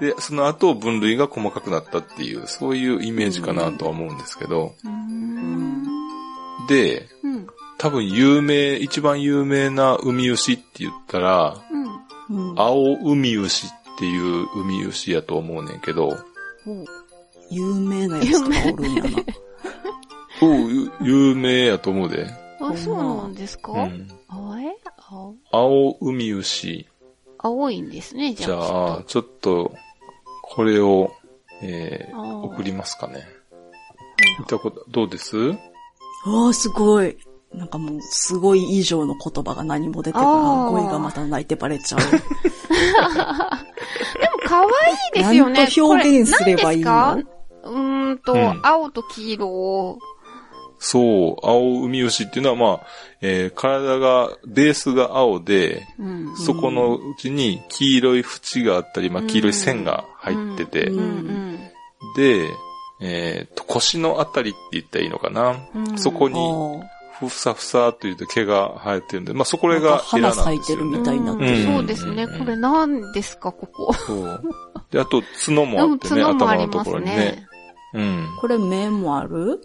[0.00, 5.86] で、その後分類が細かくなったっていう、そういうイメージかなとは思うんですけど、うーん。
[6.68, 7.46] で、うん。
[7.82, 11.56] 多分有名、一番有名な海牛って言ったら、
[12.28, 12.50] うん。
[12.50, 12.60] うん。
[12.60, 16.14] 青海牛っていう海牛やと思うねんけど。
[17.48, 19.08] 有名なやつがおるんやな。
[20.42, 22.26] おうゆ有名やと思うで。
[22.60, 23.72] あ、そうなんですか？
[23.72, 24.08] うん。
[24.28, 24.58] 青？
[24.58, 24.76] え
[25.08, 26.86] 青青海牛。
[27.38, 28.58] 青いんですね、じじゃあ。
[28.58, 29.72] ゃあ、ちょっと、
[30.42, 31.10] これを、
[31.62, 33.26] えー送りますかね。
[34.38, 35.52] 見たこと、どうです？
[36.26, 37.16] ああ、すごい。
[37.54, 40.28] なんかもう、すごい以上の言葉が何も出てこない。
[40.28, 42.00] あー語彙がまた泣いてバレちゃう。
[42.10, 42.22] でも
[44.44, 44.68] 可愛い
[45.14, 45.66] ですよね。
[45.66, 47.22] と表現すればいいの？
[47.64, 49.98] うーんと、うん青と黄色を。
[50.78, 51.00] そ
[51.42, 52.86] う、青海牛っていうのはまあ、
[53.20, 56.36] えー体が、ベースが青で、うん。
[56.36, 60.90] そこのうちに黄色い縁があったり、まあ黄色い線が入ってて、
[62.16, 62.48] で、
[63.02, 65.56] えーと、腰のあたりって言ったらいいのかな？
[65.74, 69.74] うんそこに、あふさふさというと毛が生えてるんで、まあそこあ。
[69.74, 70.84] れなんかがエラ花咲いてる。
[70.84, 71.50] みたいになってる。
[71.50, 72.26] うんそうですね。
[72.26, 73.92] これ何ですか、ここ。
[73.92, 74.42] そう。
[74.90, 77.46] で、あと角もあってね、角もあ頭のとりますころにねね。。
[77.94, 78.28] うん。
[78.40, 79.60] これ目もある？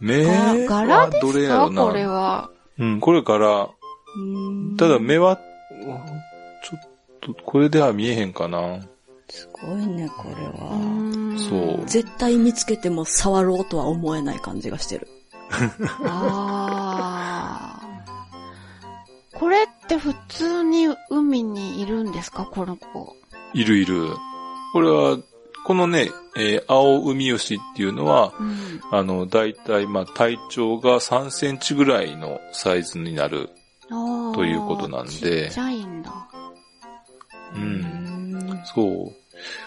[0.00, 0.24] 目
[0.66, 1.82] 柄でどれすかやろな。
[1.84, 2.50] これは？
[2.78, 3.68] うん、これ柄。
[4.14, 6.80] うんただ目は、ちょっ
[7.20, 8.78] と、これでは見えへんかな。
[9.28, 10.76] すごいね、これうは。
[10.76, 15.08] んそう絶対見つけても触ろうとは思えない感じがしてる。
[16.04, 22.44] あーこれって普通に海にいるんですか？
[22.44, 23.16] この子。
[23.54, 24.08] いるいる。
[24.72, 25.18] これは、
[25.64, 28.80] このね、えー青海牛っていうのは、うん。
[28.90, 33.50] あの、だいたい、まあ、体長が3センチぐらいのサイズになる。
[33.88, 36.10] ということなんでちっちゃいんだ。
[37.54, 37.58] う。
[37.58, 38.62] うんん。
[38.74, 39.12] そう。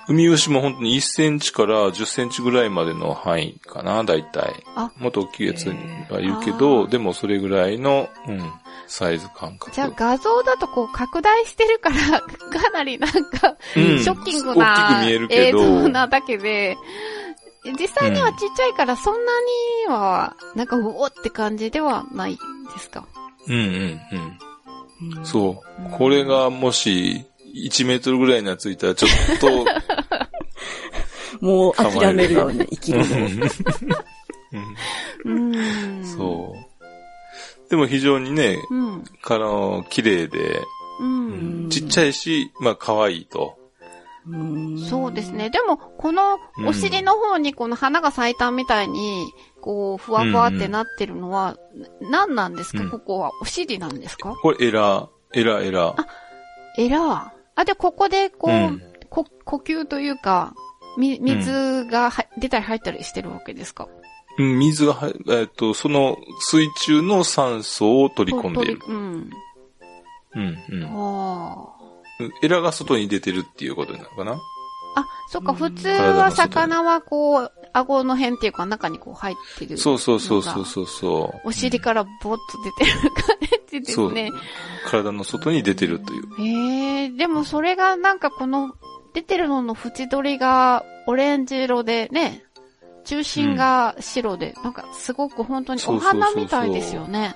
[0.07, 4.63] 海牛も本当に1センチから10センチぐらいまでの範囲かな、だいたい。
[4.75, 8.51] あもっと大きいやつはいるけあど、ーでもそれぐらいの、うん、
[8.87, 9.71] サイズ感覚。
[9.71, 12.21] じゃあ画像だとこう拡大してるから、
[12.61, 16.77] かなりなんか、うんショッキングな映ど像なだけで、
[17.79, 19.31] 実際にはちっちゃいからそんな
[19.87, 22.37] には、なんかうおって感じではない
[22.73, 23.05] ですか？
[23.47, 23.99] うんうん
[25.17, 25.25] うん。
[25.25, 25.91] そううん。
[25.91, 27.25] これがもし、
[27.55, 29.65] 1メートルぐらいにはついたら、ちょっと、
[31.45, 33.15] もう諦めるよね、生きるの。
[35.25, 35.59] うんう
[35.99, 36.05] ん。
[36.05, 37.69] そう。
[37.69, 38.75] でも非常にね、う。
[38.75, 39.03] うん。
[39.23, 40.61] あの、綺麗で、
[40.99, 41.69] うん。
[41.69, 43.57] ちっちゃいし、まあ可愛いと。
[44.27, 45.51] うんそうですね。
[45.51, 49.31] でも、このお尻の方にこの花が咲いたみたいに、
[49.61, 51.57] こう、ふわふわってなってるのは、
[52.01, 54.35] な何なんですか、うんここはお尻なんですか？
[54.41, 55.95] これエラ、エラエラ。
[56.77, 57.34] エラー。
[57.55, 60.53] あ、で、ここで、こう、うんこ呼吸というか、
[60.97, 63.87] み、水がは、出たり入ったりしてるわけですか？
[64.37, 68.79] うん水が入、えっと、その水中の酸素を取り込んでいる。
[68.79, 69.29] とうん。
[70.35, 70.83] うんうん。
[70.83, 71.65] あ
[72.41, 74.33] エラが外に出てるっていうことになるかな？
[74.33, 74.35] あ。
[74.97, 79.77] あ、そっか、普通は魚はこう、顎の辺っていうか中にこう入ってる。
[79.77, 81.47] そうそうそうそうそうそう。
[81.47, 83.37] お尻からボッと出てる感
[83.69, 84.31] じですそうね。。
[84.87, 86.41] 体の外に出てるという。
[86.41, 88.73] へえ、でもそれがなんかこの、
[89.13, 92.43] 出てるのの縁取りがオレンジ色でね、
[93.03, 97.35] 中心が白で、なんかすごく本当にお花みたいですよね。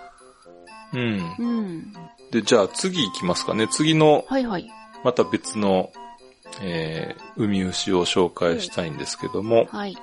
[0.93, 1.35] うん。
[1.37, 1.93] うん。
[2.31, 3.67] で、じゃあ次行きますかね。
[3.69, 4.71] 次の、はいはい。
[5.03, 5.91] また別の、
[6.61, 9.97] えー、海牛を紹介したいんですけども、はい。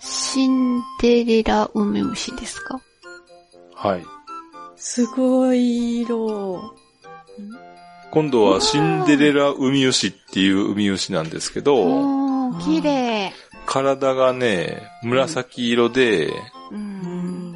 [0.00, 2.80] シンデレラ梅牛ですか？
[3.74, 4.04] はい。
[4.76, 6.74] すごい色。
[8.10, 13.32] 今度はシンデレラ海牛っていう海牛なんですけど、おー、綺麗。
[13.66, 16.32] 体がね、紫色で、う。
[16.72, 17.54] うんん。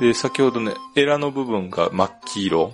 [0.00, 2.72] で、先ほどね、エラの部分が真っ黄色。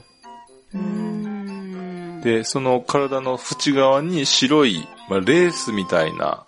[0.73, 2.21] うん。
[2.23, 6.47] で、その体の縁側に白い、まあ、レースみたいな、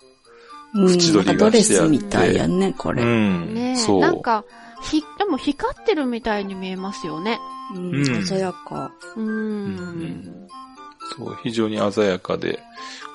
[0.75, 3.03] 縁取りがしてあってスみたいやね、こうれ。
[3.03, 3.99] ん、ねえ、そう。
[3.99, 4.45] なんか、
[4.83, 7.39] ひ、でも光ってるみたいに見えますよね。
[7.75, 8.91] うんうん鮮やか。
[9.15, 9.25] うーん。
[9.25, 10.47] うん
[11.17, 12.59] そう、非常に鮮やかで、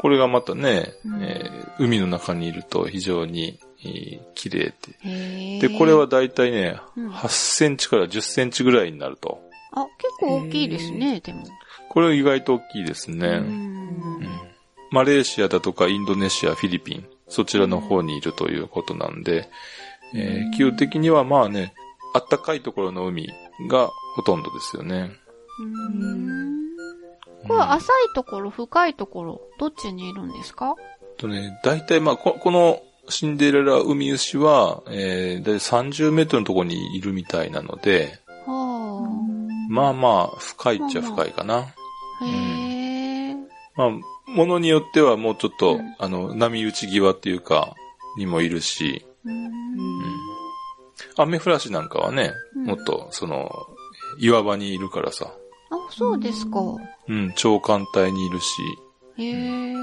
[0.00, 5.60] これがまたね、うんえー海の中にいると非常に、えー綺麗へえ。
[5.60, 5.68] で。
[5.68, 9.40] で、これはだいたいね、うん8センチから10センチぐらいになると。
[9.72, 11.44] あ、結構大きいですね、でも。
[11.88, 13.40] これは意外と大きいですね。
[14.90, 19.48] マレーシアだとかインドネシア、フィリピン、そちらの方にいるということなんで、
[20.14, 21.74] えー、気候的にはまあね、
[22.14, 23.28] あったかいところの海
[23.68, 25.10] がほとんどですよね。
[25.60, 26.56] うん
[27.46, 30.74] これは浅いところ、深いところ、どっちにいるんですか？
[31.16, 39.08] とね、大体まあこ、このシンデレラ海牛は、えー、だいたい30メートルのところにいるみたいなので、は
[39.68, 41.72] まあまあ、深いっちゃ深いかな。
[42.20, 42.24] あ。
[42.24, 43.34] へえ。
[43.76, 43.90] まあ、
[44.26, 47.74] ものによってはもうちょっと、うんあの、波打ち際っていうか、
[48.18, 49.46] にもいるし、うん
[51.18, 53.50] アメフラシなんかはね、うんもっと、その、
[54.18, 55.32] 岩場にいるからさ、
[55.70, 56.60] あ、そうですか。
[57.08, 58.62] うん、超艦隊にいるし、
[59.18, 59.74] へえ。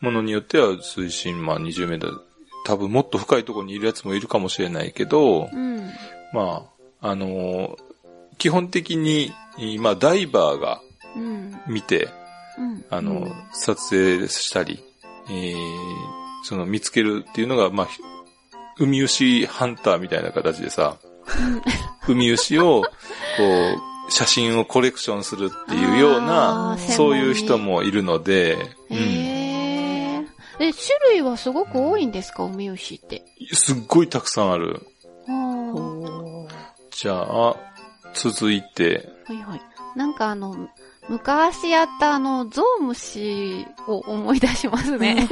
[0.00, 2.20] ものによっては水深、まあ20メートル
[2.64, 5.90] 多分もっと深いところにいるやつもいるかもしれないけど、うん。
[6.32, 6.66] ま
[7.00, 7.76] あ、あのー
[8.38, 9.30] 基本的に、
[9.78, 10.80] まあ、ダイバーが
[11.14, 11.60] うん。
[11.68, 12.10] 見て、うん。
[12.90, 14.82] あの、うん撮影したり、
[15.30, 15.54] えー、
[16.44, 18.00] その見つけるっていうのが、まあ、ひ
[18.78, 20.96] 海牛ハンターみたいな形でさ、
[22.06, 22.88] 海牛を、こ
[24.08, 28.56] う、写真をコレクションするっていうようあなー、そういう人もいるので、
[28.90, 30.24] うん、へ
[30.58, 30.66] え。
[30.66, 33.24] え、種類はすごく多いんですか、ウミウシって。
[33.52, 34.80] すっごいたくさんある。
[36.90, 37.56] じゃあ、
[38.14, 39.60] 続いて、はいはい。
[39.96, 40.68] なんかあの、
[41.08, 45.28] 昔やったあの、ゾウムシを思い出しますね。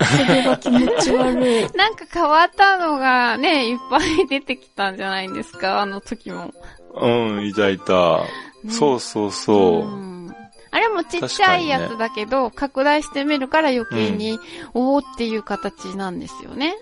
[0.00, 1.70] それが気持ち悪い。
[1.76, 6.54] なんか変わったのがね、いっぱい出てきたんじゃないんですか、あの時も。
[6.94, 7.08] う
[7.40, 8.22] ん、いたいた。
[8.62, 9.82] ねそうそうそう。
[9.84, 10.34] ん
[10.70, 14.38] あれもちっちゃいやつだけど、拡大してみるから余計に、
[14.74, 16.76] おおっていう形なんですよね。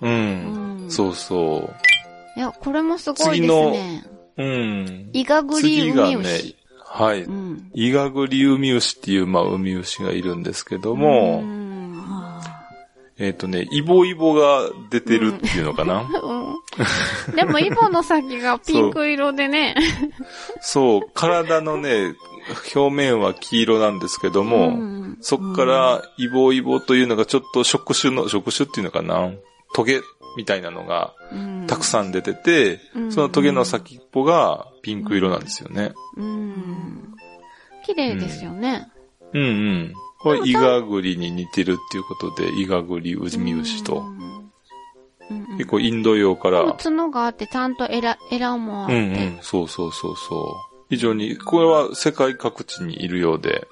[0.00, 0.08] う。
[0.08, 0.90] うんん。
[0.90, 1.70] そうそ
[2.36, 4.04] いや、これもすごいですね。
[4.38, 4.42] う。
[4.42, 5.10] うん。
[5.12, 6.56] イガグリウミウシ。
[6.96, 7.24] 次はい。
[7.24, 7.70] うん。
[7.74, 11.74] イガグリウミウシっていう、まあ、ウミウシがいるんですけども、うん。
[13.18, 17.36] えっ、とね、イボイボが出てるっていうのかな、 うん。
[17.36, 19.74] でも、イボの先がピンク色でね。
[20.60, 22.14] そう、体のね、
[22.74, 25.18] 表面は黄色なんですけども、ん。
[25.20, 29.30] そっからイボイボというのがちょっと触手の、触手っていうのかな？
[29.74, 30.00] トゲ
[30.36, 31.64] みたいなのがうん。
[31.66, 33.12] たくさん出てて、うん。
[33.12, 35.94] そのトゲの先っぽがピンク色なんですよね。
[36.16, 37.14] うん。
[37.86, 38.92] 綺麗ですよね。
[39.32, 39.94] うんうん。
[40.20, 44.00] これイガグリに似てるっていうことで、イガグリウミウシと。
[44.00, 44.18] うん。
[44.18, 44.44] うんうん
[45.56, 49.26] 結構インド洋から、角があって、ちゃんとエラ、エラもあっうんて。
[49.26, 50.84] うん、そうそうそうそう。
[50.90, 53.66] 非常に、これは世界各地にいるようで、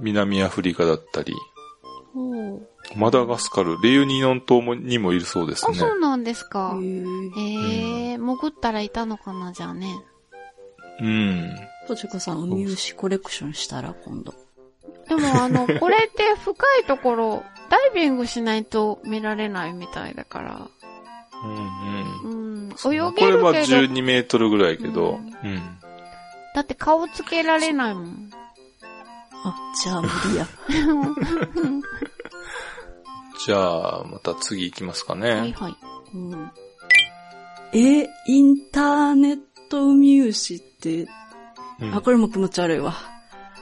[0.00, 1.34] 南アフリカだったり、
[2.94, 5.74] マダガスカル、レユニオン島もにもいるそうですあ、ね。
[5.76, 6.76] そうなんですか。
[6.76, 9.88] へーへえ、潜ったらいたのかな、じゃあね。
[11.00, 11.56] うん。
[11.86, 14.34] とちかさん、海牛コレクションしたら今度。
[15.08, 20.68] でもあの、これって深いところ、ダイビングしないと見られないみたいだから。
[21.44, 22.30] うん。
[22.30, 22.68] うん。
[22.68, 22.70] うん。
[22.70, 25.50] 泳こげれはるけど、12メートルぐらいけど、うん。
[25.50, 25.78] うん。
[26.54, 28.30] だって顔つけられないもん。
[29.44, 30.48] あ、じゃあ無理や。
[33.44, 35.30] じゃあ、また次行きますかね。
[35.30, 35.76] はいはい。
[36.14, 36.50] うん。
[37.72, 41.06] え、インターネットト海牛って、
[41.80, 42.94] うんあ、これも気持ち悪いわ。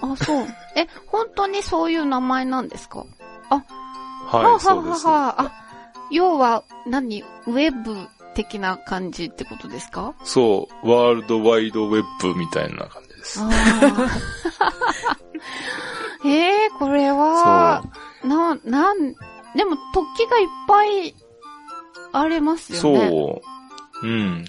[0.00, 0.46] あ、そう。
[0.76, 3.05] え、本当にそういう名前なんですか？
[4.26, 5.07] はい、そうです。
[5.07, 5.52] はははあ、
[6.11, 7.96] 要は何、ウェブ
[8.34, 10.14] 的な感じってことですか？
[10.24, 13.40] そう、ワールドワイドウェブみたいな感じです。
[13.42, 13.52] ああ。
[16.24, 16.28] え
[16.66, 17.82] えー、これは、
[18.24, 19.12] な、なん、
[19.55, 21.14] でも突起がいっぱい
[22.12, 22.72] あります。
[22.74, 23.09] よね。
[23.11, 23.42] そ
[24.02, 24.07] う。
[24.07, 24.44] うん。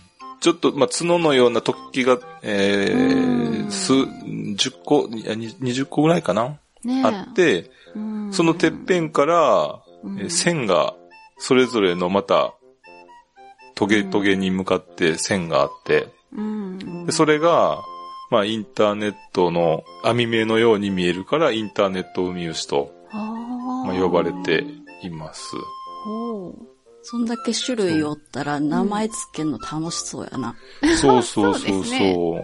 [0.45, 3.67] ちょっと、まあ、角のような突起が、えうん。
[3.67, 7.03] ー、数、10個、いやに20個ぐらいかな、ねえ。
[7.03, 8.31] あって、うん。
[8.31, 10.19] そのてっぺんから、うん。
[10.19, 10.93] えー線が、
[11.39, 12.53] それぞれのまた、
[13.73, 17.07] トゲトゲに向かって線があって、うん。
[17.07, 17.79] でそれが、
[18.29, 24.63] まあ、インターネットの網目のように見えるから、インターネットウミウシと、あまあ、ー呼ばれて
[25.01, 25.55] います。
[27.07, 30.55] そんだけ種類おったら名前つけんの楽しそうやな。
[30.99, 32.39] そうそうそそう うですそ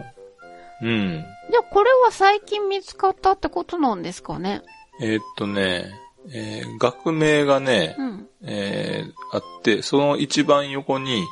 [0.83, 0.87] う。
[0.87, 1.25] うん。
[1.51, 4.61] じゃあこれは最近見つかったってことなんですかね？
[5.01, 5.91] えーっとね、
[6.31, 8.27] えー学名がね、うん。
[8.43, 11.23] えーあって、その一番横に、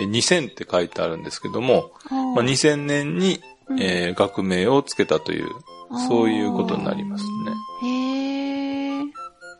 [0.00, 5.48] えー2000って書いてあるんですけども、まあ、2000年に、うんえー学名をつけたという、
[6.08, 7.24] そういうことになります
[7.82, 7.88] ね。
[7.88, 9.02] へえ。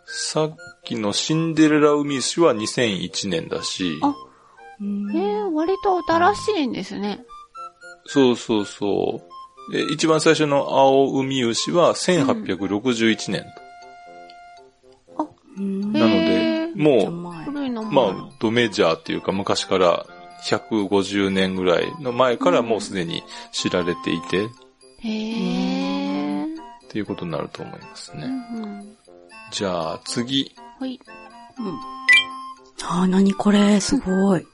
[0.06, 0.56] さっ
[0.87, 4.14] きのシンデレラ海牛は2001年だし、あ
[4.80, 7.24] へえ、割と新しいんですね。
[8.07, 9.20] そうそうそ
[9.68, 9.72] う。
[9.72, 13.45] で一番最初の青海牛は1861年
[15.59, 17.11] うんなのでもう。
[17.11, 20.07] まあ、ドメジャーっていうか昔から
[20.45, 23.22] 150年ぐらいの前からもうすでに
[23.53, 24.49] 知られていて、っ
[25.01, 26.47] へえ。
[26.89, 28.26] ていうことになると思いますうね。
[28.26, 28.97] ん
[29.51, 30.55] じゃあ次。
[30.78, 31.00] はい。
[31.58, 31.66] うん。
[32.84, 34.46] あー、なにこれ、すごい。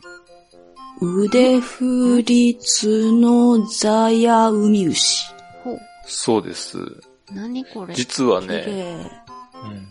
[1.00, 5.26] 腕振り角ザヤウミウシ。
[5.64, 5.78] ほう。
[6.06, 6.78] そうです。
[7.32, 7.94] 何これ？
[7.94, 9.10] 実は綺ね、麗。
[9.64, 9.88] うん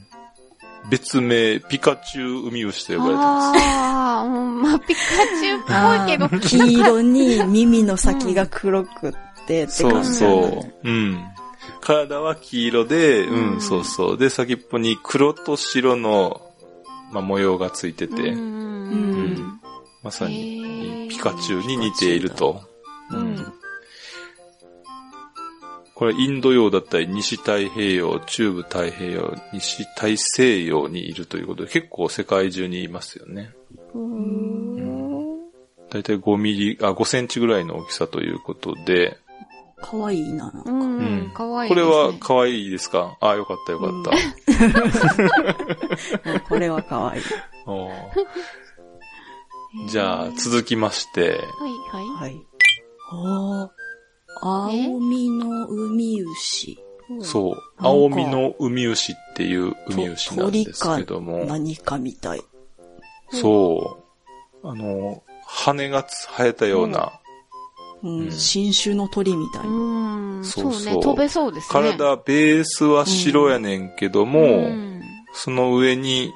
[0.89, 3.59] 別名、ピカチュウ海牛と呼ばれてます。
[3.61, 4.99] ああ、うん、まあ、ピカ
[5.39, 5.73] チュウっぽ
[6.03, 6.27] いけど。
[6.39, 9.11] 黄色に耳の先が黒くっ
[9.45, 10.13] てってそう感じ。
[10.13, 10.89] そう。
[10.89, 11.23] うん。
[11.94, 14.18] 体は黄色で、ううんん、そうそう。
[14.18, 16.42] で、先っぽに黒と白の
[17.12, 19.62] まあ、模様がついてて、うんうん
[20.02, 21.10] まさへにー。
[21.10, 22.64] ピカチュウに似ていると。
[23.12, 23.54] うん。
[25.94, 33.52] これインド洋だったり西太平洋、中部太平洋、西大西洋にいるということで結構世界中にいますよね。
[33.94, 35.52] うん。
[35.92, 39.20] だいたい5ミリ、あ、5センチぐらいの大きさということで、
[39.82, 40.51] かわいいな。
[40.51, 42.03] なんかうんうんかわいいこれですね。
[42.03, 43.17] は可愛いですか？
[43.19, 44.11] あ、よかったよかった。
[46.32, 47.23] うん これはかわいい。
[49.89, 51.27] じゃあ、続きまして、は
[51.97, 52.32] いはい。
[52.32, 52.41] はい。
[53.13, 53.69] おー、
[54.41, 56.77] 青みの海牛。
[57.21, 62.41] そう、か青みの海牛っていう海牛なんですけども、何かみたい。
[63.32, 63.97] そ
[64.63, 67.13] う、あの、羽が生えたような、
[68.04, 69.70] うんうん新種の鳥みたいな。
[69.70, 70.43] うん。
[70.43, 71.02] そそううそうね。
[71.02, 71.70] 飛べそうですね。
[71.72, 75.02] 体、ベースは白やねんけども、うん。
[75.34, 76.34] その上に、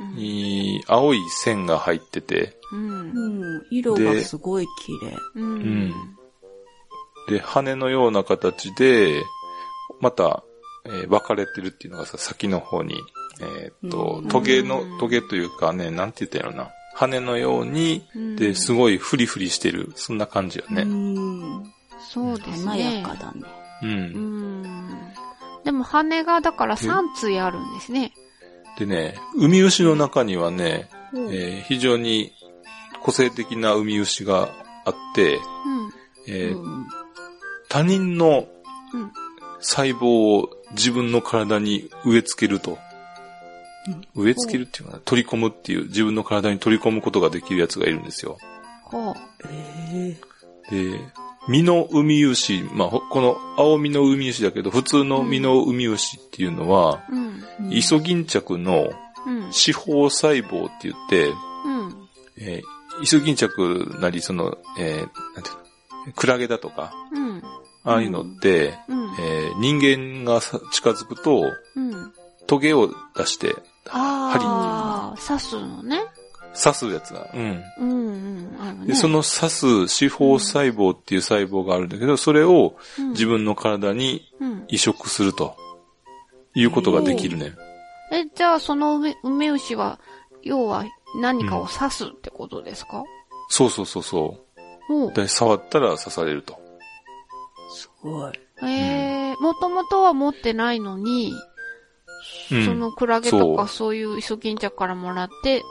[0.87, 3.59] 青い線が入ってて、うんう。
[3.59, 5.11] ん、色がすごい綺麗。
[5.35, 5.93] ううんん。
[7.29, 9.21] で、羽のような形で、
[9.99, 10.43] また、
[10.85, 12.95] えー分かれてるっていうのがさ、先の方に、
[13.41, 16.71] えーっとうん、トゲの、トゲというかね、なんて言ったんやろな。
[16.95, 19.91] 羽のように、うんで、すごいフリフリしてる。
[19.95, 20.83] そんな感じようね。
[20.83, 21.63] ん。
[21.99, 23.01] そうです華ね。
[23.01, 23.41] やかだね。
[23.83, 23.85] う。
[23.85, 24.63] うんん。
[25.65, 28.13] でも羽がだから3対あるんですね。
[28.79, 32.31] でね、海牛の中にはね、うんえー非常に
[33.01, 34.49] 個性的な海牛が
[34.85, 35.39] あって、
[36.27, 36.87] えーうん
[37.67, 38.47] 他人の
[38.93, 39.11] うん
[39.59, 42.77] 細胞を自分の体に植え付けると。
[44.15, 48.37] 植え付けるっていうのは取り込むっていう、自分の体に取り込むことができるやつがいるんですよ。
[48.83, 49.13] ほう。
[49.47, 50.17] え
[50.71, 50.99] で、
[51.47, 57.43] 実の海牛、まあ、ほこの青実の海牛だけど、普通の実の海牛っていうのは、うん。
[57.69, 58.89] ーイソギンチャクの
[59.27, 59.51] うん。
[59.51, 62.07] 四方細胞って言って、うん。
[62.37, 67.43] えーイソギンチャクなり、その、えーなんていうの、クラゲだとか、うん。
[67.83, 69.13] ああいうのって、うん。
[69.19, 71.43] えー人間がさ近づくと、
[71.75, 72.13] うん。
[72.47, 73.55] トゲを出して、
[73.91, 75.99] ああ、刺すのね。
[76.55, 77.29] 刺すやつが。
[77.33, 77.63] うん。
[77.79, 78.57] うんうん。
[78.61, 78.87] あるね。
[78.87, 84.65] で、その刺す四方細胞っていう細胞があるんだけど、それをうん、自分の体にうん。
[84.67, 85.55] 移植すると、
[86.55, 87.53] いうことができるね。
[88.11, 89.99] え、じゃあその梅梅牛は、
[90.41, 90.85] 要は
[91.19, 93.03] 何かを刺すってことですか、
[93.49, 94.37] そうそうそうそ
[94.89, 94.93] う。
[94.93, 96.57] おうで、触ったら刺されると。
[97.69, 98.33] すごい。
[98.63, 101.33] えー、もともとは持ってないのに、
[102.51, 102.65] うん。
[102.65, 103.95] そのクラゲとかそう。
[103.95, 105.63] いうイソギンチャクからもらって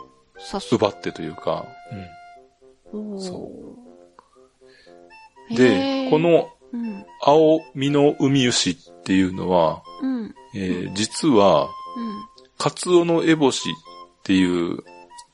[0.50, 0.74] 刺す。
[0.74, 1.66] 奪ってというか。
[2.92, 3.20] おー。
[3.20, 3.50] そ
[5.50, 5.52] う。
[5.52, 11.70] へで、ーこ、のうん、青身の海牛っていうのは、うん、えー実は、うん、
[12.58, 14.78] カツオのエボシっていう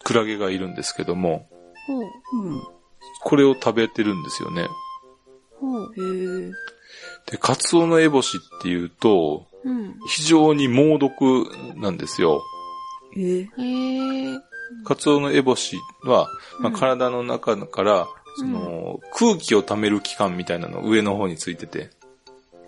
[0.05, 1.49] クラゲがいるんですけども、
[1.87, 2.05] ほう、
[2.45, 2.62] うん。
[3.23, 4.66] これを食べてるんですよね。
[7.27, 9.97] で、カツオのエボシっていうと、うん。
[10.09, 11.47] 非常に猛毒
[11.77, 12.43] なんですよ。
[13.17, 14.41] えー、
[14.85, 16.29] カツオのエボシは、
[16.61, 16.77] まあ、うん。
[16.77, 18.07] 体の中から、
[18.37, 21.91] その、空気を溜める器官みたいなの上の方についてて、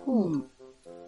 [0.05, 0.43] ほう、うん。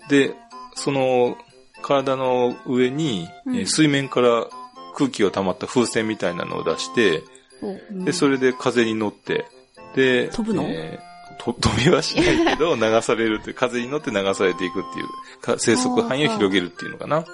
[0.09, 0.33] で、
[0.75, 1.37] その、
[1.81, 3.55] 体の上に、うん。
[3.57, 4.47] えー水面から
[4.95, 7.21] 空気が溜まった風船みたいなのを出して、
[7.59, 9.45] ほう、で、それで風に乗って、
[9.93, 10.63] で、飛ぶの？
[10.63, 17.25] えーと飛びはしないけど、 流されるっていう、風に乗って流されていくっていう、か生息範囲を広げるっていうのかな。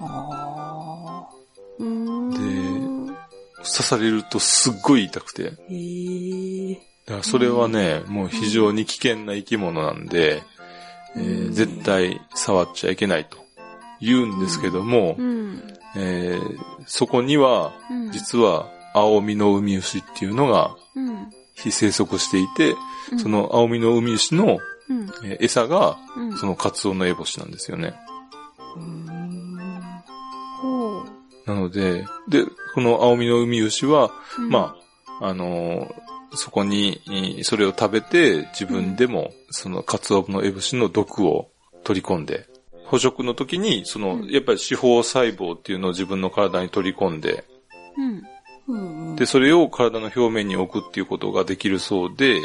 [0.00, 1.26] あ
[1.78, 3.06] うーん。
[3.58, 5.50] 刺されるとすっごい痛くて。
[7.06, 10.42] だからそれはね、もう非常に危険な生き物なんで、
[11.16, 13.38] えーうん絶対触っちゃいけないと
[14.02, 15.62] 言うんですけども、うん。
[15.96, 16.56] えー
[16.86, 18.12] そこには、うん。
[18.12, 21.30] 実は青みの海牛っていうのがうん。
[21.54, 22.74] 非生息していて、
[23.12, 25.02] うんそ、の青みの海牛のうん。
[25.24, 26.36] えー餌が、うん。
[26.36, 27.94] そのカツオのエボシなんですよね。
[31.46, 32.44] なので、で、
[32.74, 34.76] この青みの海牛は、うんま
[35.20, 35.94] あ、あのー
[36.34, 41.50] そこに、えーそれを食べて、自分でも、その、カツオのエボシの毒を
[41.84, 42.46] 取り込んで、
[42.86, 47.44] 捕食の時に、その、うんやっぱり四方細胞っていうのを自分の体に取り込んで、
[47.96, 48.22] うん。
[48.68, 49.16] うんうん。
[49.16, 52.40] で、それを体の表面に置くっていうことができるそうで、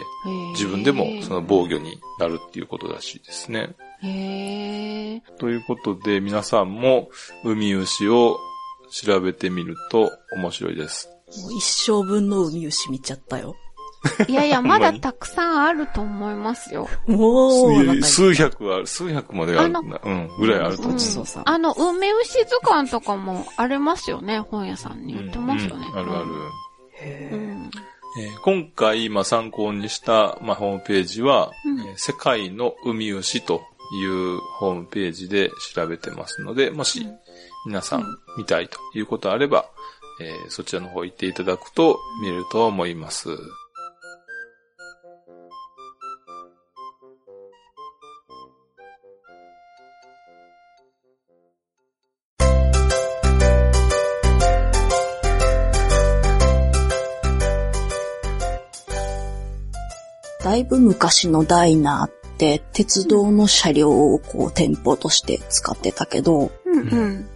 [0.54, 3.76] 自分でもその防御になるっていうことらしいですね。
[5.40, 7.10] ということで、皆さんも、
[7.44, 8.38] 海牛を
[8.92, 11.10] 調べてみると面白いです。
[11.44, 13.56] もう一生分の海牛見ちゃったよ。
[14.28, 16.90] いやいや、まだたくさんあると思いますよ。
[17.06, 19.80] もう、なんか数百ある、数百まであるな。
[19.80, 20.96] うん、ぐらいあると思う。
[20.96, 21.50] うさん。
[21.50, 25.88] あの、梅牛図鑑とかもありますよね、本屋さんに売ってますよね。
[25.94, 26.26] うんあるある。
[26.26, 27.70] うん。
[28.20, 33.62] えー今回、まあ、参考にした、まあ、ホームページは、うんえー世界の海牛と
[33.94, 37.06] いうホームページで調べてますので、もし
[37.66, 38.06] 皆さん
[38.38, 39.66] 見たいということあれば、
[40.20, 43.30] えーそちらの方行っていただくと見れると思います。
[60.44, 67.28] だいぶ昔のダイナーって鉄道の車両をこう店舗として使ってたけど、うんうん。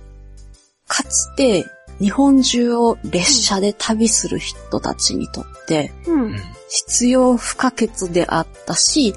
[0.88, 1.66] かつて
[2.00, 6.36] 日本中を列車で旅する人たちにとってうん。
[6.70, 9.14] 必要不可欠であったし、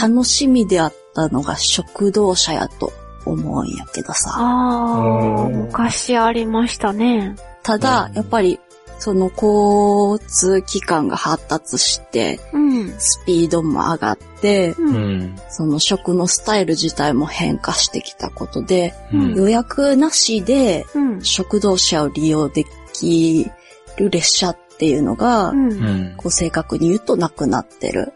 [0.00, 2.92] 楽しみであったのが食堂車やと
[3.24, 4.30] 思うんやけどさ。
[4.36, 7.36] ああ、うん昔ありましたね。
[7.62, 8.58] ただ、やっぱり
[8.98, 12.94] その交通機関が発達して、うん。
[12.98, 15.18] スピードも上がって、うん。
[15.20, 15.40] ん。
[15.48, 21.24] その食のスタイル自体も変化してきたことで、うん予約なしでうん。
[21.24, 23.48] 食堂車を利用でき
[23.96, 25.68] る列車っていうのが、うん。
[25.68, 26.14] ん。
[26.16, 28.12] こう正確に言うとなくなってる。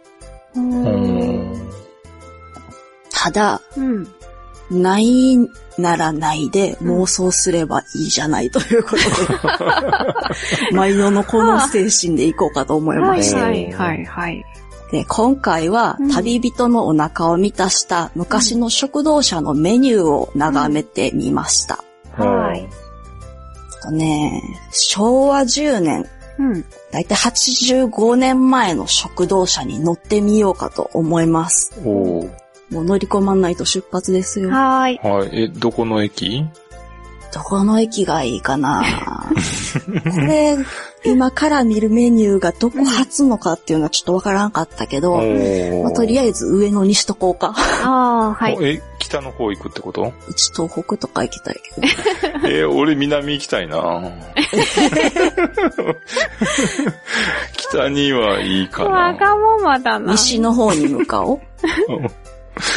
[0.55, 1.71] うん。
[3.11, 4.09] ただ、うん。
[4.71, 5.37] ない
[5.79, 9.03] ならないで妄想すればいいじゃないということで、
[10.77, 14.45] 毎度のこの精神でいこうかと思いはましはいはいはい。
[14.91, 21.83] で今回はうん旅人のお腹を満たした昔の食堂車のメニューを眺めてみました。
[22.17, 22.61] はい。
[22.61, 22.69] えっ
[23.83, 26.07] とね、昭和10年、
[26.39, 26.65] うん。
[26.93, 31.73] だいたい85年前の食堂車に乗ってみようかと思います。
[31.85, 32.42] おー
[32.73, 34.51] もう乗り込まないと出発ですよ。
[34.51, 34.99] はーい。
[34.99, 35.45] はい。
[35.45, 36.45] え、どこの駅？
[37.35, 38.83] どこの駅がいいかな？
[40.05, 40.57] これ、
[41.05, 45.17] 今から見るメニューがどこ発のかっていうのはちょっとわからんかったけど、
[45.83, 47.55] まあ、とりああえず上野にしとこうか。
[47.85, 48.57] ああ、はい。
[48.61, 50.13] え、北の方行くってこと？
[50.29, 51.89] うち東北とか行きたいけど。
[52.49, 54.03] えー俺南行きたいな
[57.57, 58.91] 北にはいいかな。
[58.91, 60.13] わがままだな。
[60.13, 61.41] 西の方に向かおう。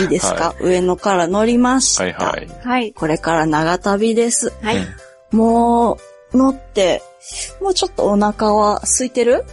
[0.01, 2.03] いいですか、上野から乗りました。
[2.03, 2.47] はいはい。
[2.63, 2.93] はい。
[2.93, 4.51] これから長旅です。
[4.61, 4.77] はい。
[5.31, 5.97] も
[6.33, 7.01] う、乗って、
[7.61, 9.45] もうちょっとお腹は空いてる？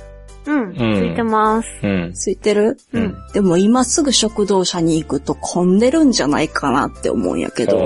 [0.45, 0.75] うん。
[0.75, 1.69] ついてます。
[1.85, 2.11] うん。
[2.11, 2.77] 空いてる？
[2.93, 3.17] うん。
[3.33, 7.81] でも今すぐ食堂車に行くと混んでるんじゃないかなって思うんやけど。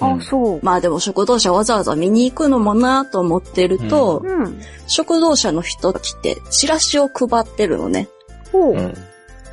[0.00, 0.60] あ、そう。
[0.62, 4.60] まあでも食堂車わざわざ見に行くのもなと思ってると、うん。
[4.86, 8.08] 食堂車の人来てチラシを配ってるのね。
[8.50, 8.72] ほう。
[8.72, 8.94] うん。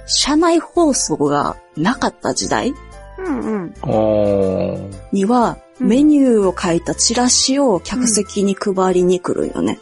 [0.05, 2.73] 車内放送がなかった時代
[3.17, 4.91] うんうん。
[5.11, 9.79] には、うんメニューを書いたチラシを客席に配りに来るんよね。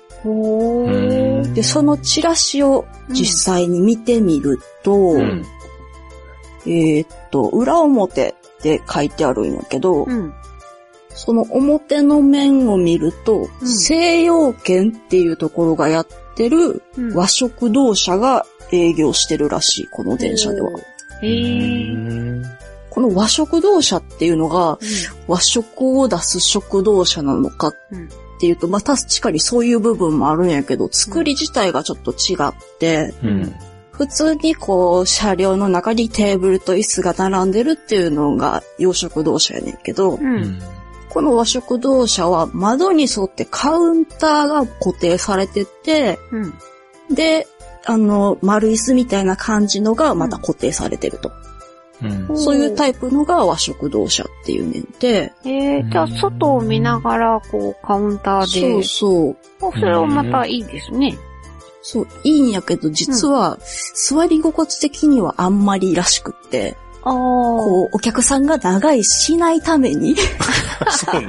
[1.54, 5.43] で、そのチラシを実際に見てみると、うん
[6.66, 10.34] えーっと、裏表って書いてあるんやけど、うん。
[11.10, 17.16] その表の面を見ると、うん西洋圏っていうところがやってるうん。
[17.16, 20.70] 和食堂車が営業してるらしい、この電車では。
[22.89, 24.80] この和食堂車っていうのが
[25.28, 27.76] 和食を出す食堂車なのかっ
[28.39, 33.55] ていうと、まあ確かにそういう部分もあるんやけど、作り自体がちょっと違って、うん。
[33.91, 40.20] 普通にこう車両の中にテーブルと椅子が並んでるっていうのが洋食堂車やねんけど、う。
[40.20, 40.59] うんん。
[41.09, 46.47] この和食堂車は窓に沿ってカウンターが固定されてて、う
[47.13, 47.15] ん。
[47.15, 47.47] で、
[47.90, 51.32] あの、丸椅子みたいな感じのがまた固定されてると。
[52.02, 52.38] うん。
[52.38, 58.84] そういうタイプのが和食堂車っていうねんで、えー、じゃあ外を見ながら、こう、カウンターそうで。
[58.84, 59.38] そう。
[59.62, 61.18] おそれはまたいいですね。
[61.82, 63.58] そう、いいんやけど、実は、
[63.96, 66.76] 座り心地的にはあんまりらしくって。
[67.12, 70.16] こう、お客さんが長いしないために、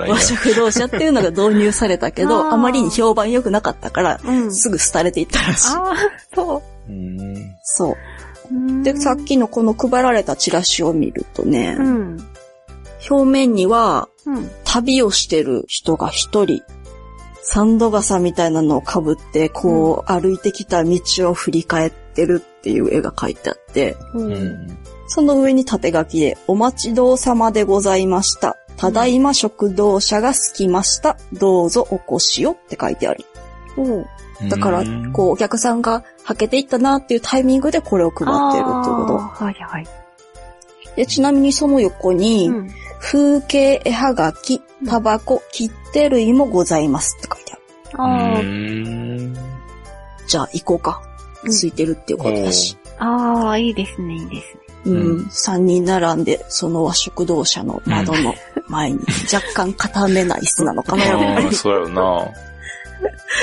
[0.08, 0.20] 和。
[0.20, 4.52] 食堂車っていうのが導入されたけど、あまりに評判良くなかったから、うん。
[4.54, 5.76] すぐ廃れていったらしい。
[5.76, 5.96] ああ、
[6.34, 7.54] そうん。
[7.62, 8.80] そう。
[8.80, 8.82] う。
[8.82, 12.28] で、さっきのこの配られたチラシを見るとね、うん。
[13.10, 14.50] 表面にはうん。
[14.64, 16.62] 旅をしてる人が一人、
[17.42, 21.00] サンド傘みたいなのを被って、こう、歩いてきた道
[21.30, 24.18] を振り返ってるっていう絵が描いてあって、う。
[24.20, 24.78] うんん。
[25.08, 28.56] その上に縦書きで、お待ちどうさまでございました。
[28.76, 31.16] ただいま食堂車が着きました。
[31.32, 33.24] どうぞお越しをって書いてある。
[33.76, 34.06] おう
[34.48, 39.84] だから、こう、お客さんがはけていったなっていうタイミングでこれを配ってるっていうこあーはいはい。
[39.84, 39.90] と。
[40.94, 47.62] で、ちなみにその横に、うん風景絵はがき、タバコ、切手類もございますって書いてある。
[47.94, 49.36] あーうん。
[50.26, 51.00] じゃあ行こうか。
[51.44, 52.76] うんついてるっていうことだし。
[52.98, 54.67] あー、いいですね、いいですね。
[54.84, 55.28] うん。
[55.30, 58.34] 三、人並んで、その和食同社の窓の
[58.68, 59.00] 前に、
[59.32, 61.52] 若干固めな椅子なのかな、やっぱりああ、。
[61.52, 62.26] そうやろな。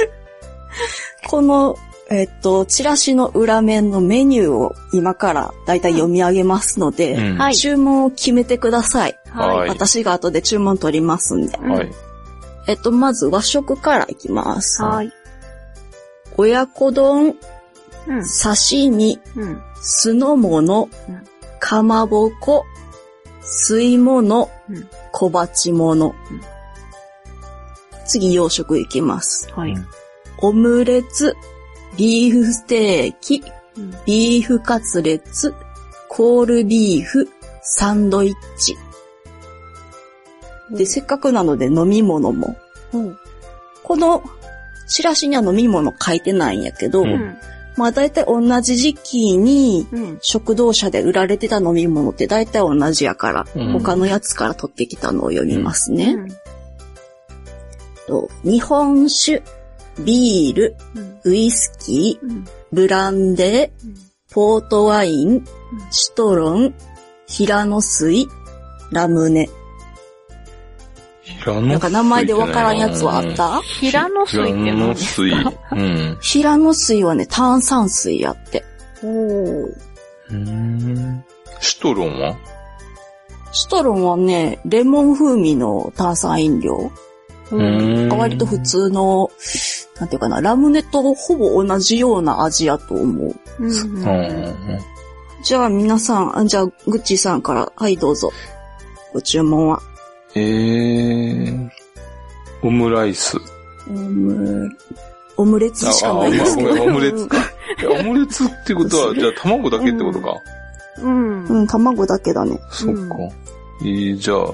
[1.27, 1.75] この、
[2.09, 9.19] えっと、チラシの裏面のメニューを今からだいたい読み上げますので、うんはい注文を決めてください。
[9.29, 11.57] はい私が後で注文取りますんで。
[11.57, 11.91] うんはい。
[12.67, 14.83] えっと、まず和食からいきます。
[14.83, 15.11] はい。
[16.38, 17.36] 親子丼、うん。
[18.23, 19.61] 刺身、うん。
[19.88, 21.21] 酢の物うん、
[21.59, 22.65] かまぼこ、
[23.43, 26.15] 吸い物うん、小鉢物ん。
[28.07, 29.47] 次、洋食いきます。
[29.53, 29.75] はい。
[30.39, 31.36] オムレツ、
[31.97, 33.43] ビーフステーキ、
[33.77, 35.53] うんビーフカツレツ、
[36.09, 37.29] コールビーフ、
[37.61, 38.75] サンドイッチ。
[40.71, 42.55] で、せっかくなので飲み物も。
[43.83, 44.23] この、
[44.88, 47.38] チラシには飲み物書いてないんやけど、うんうん。
[47.78, 50.17] まあ大体同じ時期にうん。
[50.21, 56.13] 食堂車で売られてた飲み物って大体同じやから、うん他のやつから取ってきたのを読みますね。
[56.13, 56.55] うん
[58.07, 59.43] と日本酒、
[60.03, 61.19] ビール、うん。
[61.23, 62.45] ウイスキー、うん。
[62.71, 65.45] ブランデー、ポートワイン、
[65.91, 66.73] シトロン、
[67.28, 68.28] 平野水、
[68.91, 69.49] ラムネ。
[71.26, 73.61] 平野なんか名前でわからんやつはあった？
[73.61, 75.43] 平野水って平何です野水。
[75.43, 76.17] かうん。
[76.21, 78.63] 平野水はね、炭酸水やって。
[79.03, 79.73] おー。
[80.32, 81.23] うん。
[81.59, 82.38] シトロンは？
[83.51, 86.91] シトロンはね、レモン風味の炭酸飲料。
[87.51, 89.30] うん割と普通の、
[89.99, 93.36] なんていうかな、ラムネとほぼ同じような味やと思う。
[93.59, 93.69] うん。
[93.69, 94.55] うん。
[95.43, 98.32] じゃあ皆さん、あじゃあ、グッチーさんから、はいどうぞ。
[99.13, 99.80] ご注文は。
[100.36, 101.69] えー、
[102.61, 103.38] オムライス。
[103.88, 104.69] オム、
[105.38, 107.38] オムレツしかないですオムレツか。
[107.99, 110.36] オムレツってことは、じゃあ卵だけってことか。
[111.01, 111.45] うん。
[111.45, 112.59] うん、卵だけだね。
[112.71, 113.15] そっか。
[113.81, 114.51] えー、じゃあ、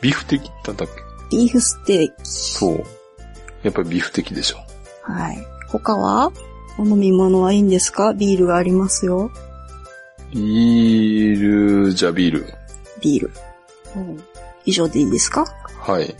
[0.00, 0.88] ビフテキってなんだっ
[1.30, 1.36] け？
[1.36, 2.12] ビーフステーキ。
[2.24, 2.84] そう。
[3.62, 4.58] やっぱりビフテキでしょ。
[5.02, 5.38] はい。
[5.68, 6.30] 他は
[6.78, 8.12] お飲み物はいいんですか？
[8.14, 9.30] ビールがありますよ。
[10.32, 12.46] ビール、じゃあビール。
[13.00, 13.30] ビール。
[14.64, 15.44] 以上でいいですか？
[15.80, 16.14] はい。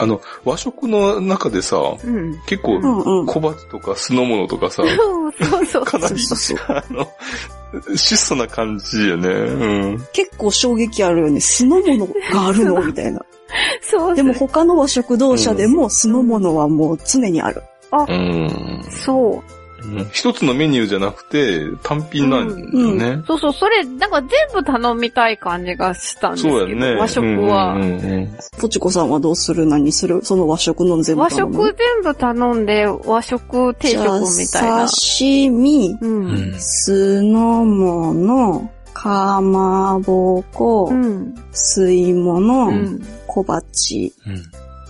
[0.00, 2.38] あの、和食の中でさ、うん。
[2.46, 2.80] 結構。
[3.26, 5.84] 小鉢とか酢の物とかさ、 そうそうそう。
[5.84, 6.76] かなりそう、そうそう。
[6.76, 9.28] あの、質素な感じよね。
[9.28, 9.64] う
[9.94, 10.06] ん。
[10.12, 11.40] 結構衝撃あるよね。
[11.40, 12.12] 酢の物が
[12.48, 12.82] あるの？
[12.84, 13.20] みたいな。
[13.82, 17.62] そうでも他の和食同社でも酢の物はもう常にある。
[17.92, 18.84] うん。
[18.90, 19.57] そう。
[19.96, 23.22] うん一つのメニューじゃなくて、単品なんだよね。
[23.26, 26.94] そうそう、それ、なんか全部頼みたい感じがしたんですけど、そうやね。
[26.96, 27.74] 和食は。
[27.74, 28.28] うんうんうん
[28.60, 29.66] ポチコさんはどうする？
[29.66, 30.20] 何する？
[30.24, 31.54] その和食の全部和頼む？
[31.54, 34.00] 食全部頼んで、和食定食
[34.36, 34.88] みたいな。
[34.88, 36.06] 刺身、う。
[36.06, 36.54] うんん。
[36.58, 41.34] 酢の物、かまぼこ、うん。
[41.52, 43.06] 吸い物、うん。
[43.28, 44.12] 小鉢。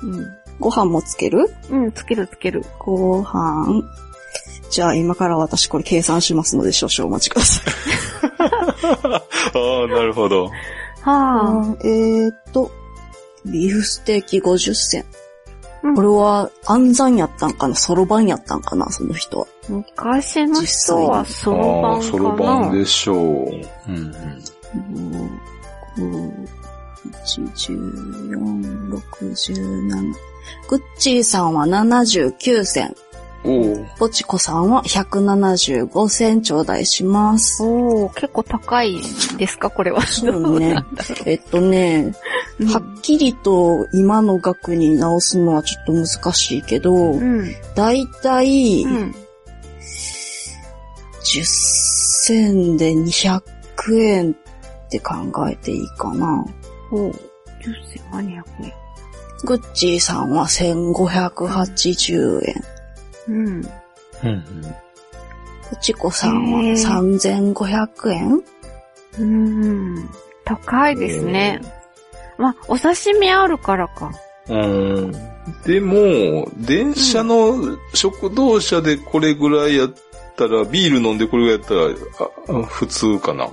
[0.03, 0.27] うんうん。
[0.59, 1.51] ご飯もつける？
[1.71, 2.65] うん、つけるつける。
[2.79, 3.83] ご飯。
[4.71, 7.65] じゃあ今から私これ計算しますので少々お待ちください。
[9.09, 9.23] あ
[9.85, 10.47] あ、なるほど。
[10.47, 10.53] は
[11.03, 11.63] あ。
[11.63, 12.71] あえーっと、
[13.47, 15.05] ビーフステーキ50銭。
[15.83, 17.75] うんこれは暗算やったんかな？
[17.77, 19.47] そろばんやったんかなその人は。
[19.69, 22.33] 昔の人はそろばんそろ。
[22.33, 23.17] ばんでしょう。
[23.17, 24.13] うん
[25.99, 26.33] うん。
[26.35, 26.47] 5、
[27.13, 30.15] 1、14、67。
[30.69, 32.95] グッチーさんは79銭。
[33.45, 37.63] おうポチコさんは175銭頂戴します。
[37.63, 39.01] おー、結構高い
[39.37, 40.03] ですかこれは。
[40.03, 40.77] そうね。
[41.25, 42.13] えっとね、
[42.59, 47.55] うんはっきりと今の額に直すのはちょっと難しいけど、うん。
[47.77, 49.15] だいたいうん。
[51.23, 53.41] 10銭で200
[54.01, 55.15] 円って考
[55.49, 56.45] えていいかな。
[56.91, 57.19] おー、10
[58.11, 58.73] 銭200円。
[59.45, 62.65] グッチーさんは1580円。
[63.29, 63.37] うん。
[63.37, 63.63] うん
[64.25, 64.43] うん。
[65.71, 68.43] ポチコさんはへー3500円？
[69.19, 70.11] うん。
[70.45, 71.61] 高いですね。
[72.39, 74.11] まあ、お刺身あるからか。
[74.49, 75.13] うん。
[75.67, 79.95] でも、電車の食堂車でこれぐらいやっ
[80.37, 81.97] たら、ビール飲んでこれぐらいやっ
[82.49, 83.49] たら、あ普通かな。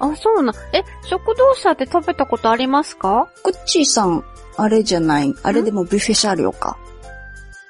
[0.00, 0.52] あ、そうな。
[0.72, 3.28] え、食堂車って食べたことありますか？
[3.44, 4.24] グッチーさん、
[4.56, 5.34] あれじゃない？
[5.42, 6.76] あれでもビュッフェ車両か。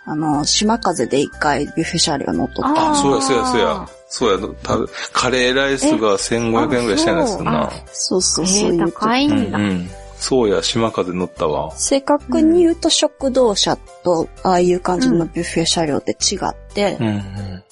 [0.08, 2.92] あの、島風で一回ビュッフェ車両乗っとった。
[2.92, 3.88] あ、そうや、そうや、そうや。
[4.08, 4.78] そうや、た
[5.12, 7.70] カレーライスが1500円ぐらいしたんですよな。
[7.92, 8.72] そうそうそう。
[8.72, 9.58] えー、高いんだ。
[9.58, 9.90] うんうん
[10.20, 11.70] そうや、島風乗ったわ。
[11.76, 17.62] 正確に言うと食堂車と、ああいう感じのビュッフェ車両って違って、うんうん。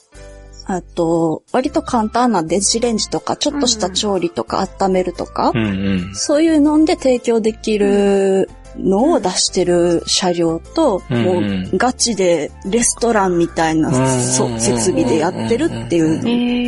[0.66, 6.14] あと、割と簡単な電子レンジとか、ちょっとした調理とか温めるとか、うんうん。
[6.14, 8.48] そういうので提供できる
[8.78, 16.20] のを出してる車両と、うんもうガチでレストランみたいなうんそう設備でやってるっていえう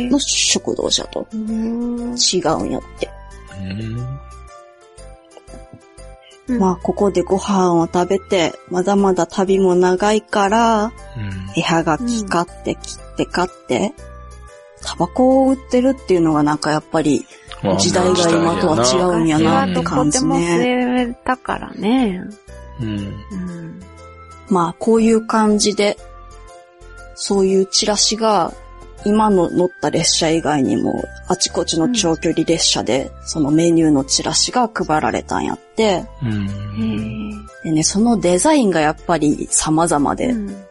[0.07, 0.09] ー。
[0.09, 3.09] の食堂車とうん違うんやって。
[3.61, 3.63] う
[6.55, 6.57] ん。
[6.57, 10.91] まあ、ここでご飯を食べて、まだまだ旅も長いから、
[11.55, 13.93] 絵はがき買って、切って買って、
[14.81, 17.25] タバコを売ってるっていうのがなんかやっぱり、
[17.63, 20.45] まあ時代が今とは違うんやなって感じでもね。
[20.57, 22.23] 吸えたからね。
[22.81, 22.87] うん。
[22.87, 23.81] うん。
[24.49, 25.97] まあ、こういう感じで、
[27.15, 28.53] そういうチラシが、
[29.05, 36.47] 今の乗った列車以外にも、あちこちの長距離列車で、そのメニューのチラシが配られたんやって、うへん。
[36.47, 40.65] ーでね、そのデザインがやっぱり様々で、うん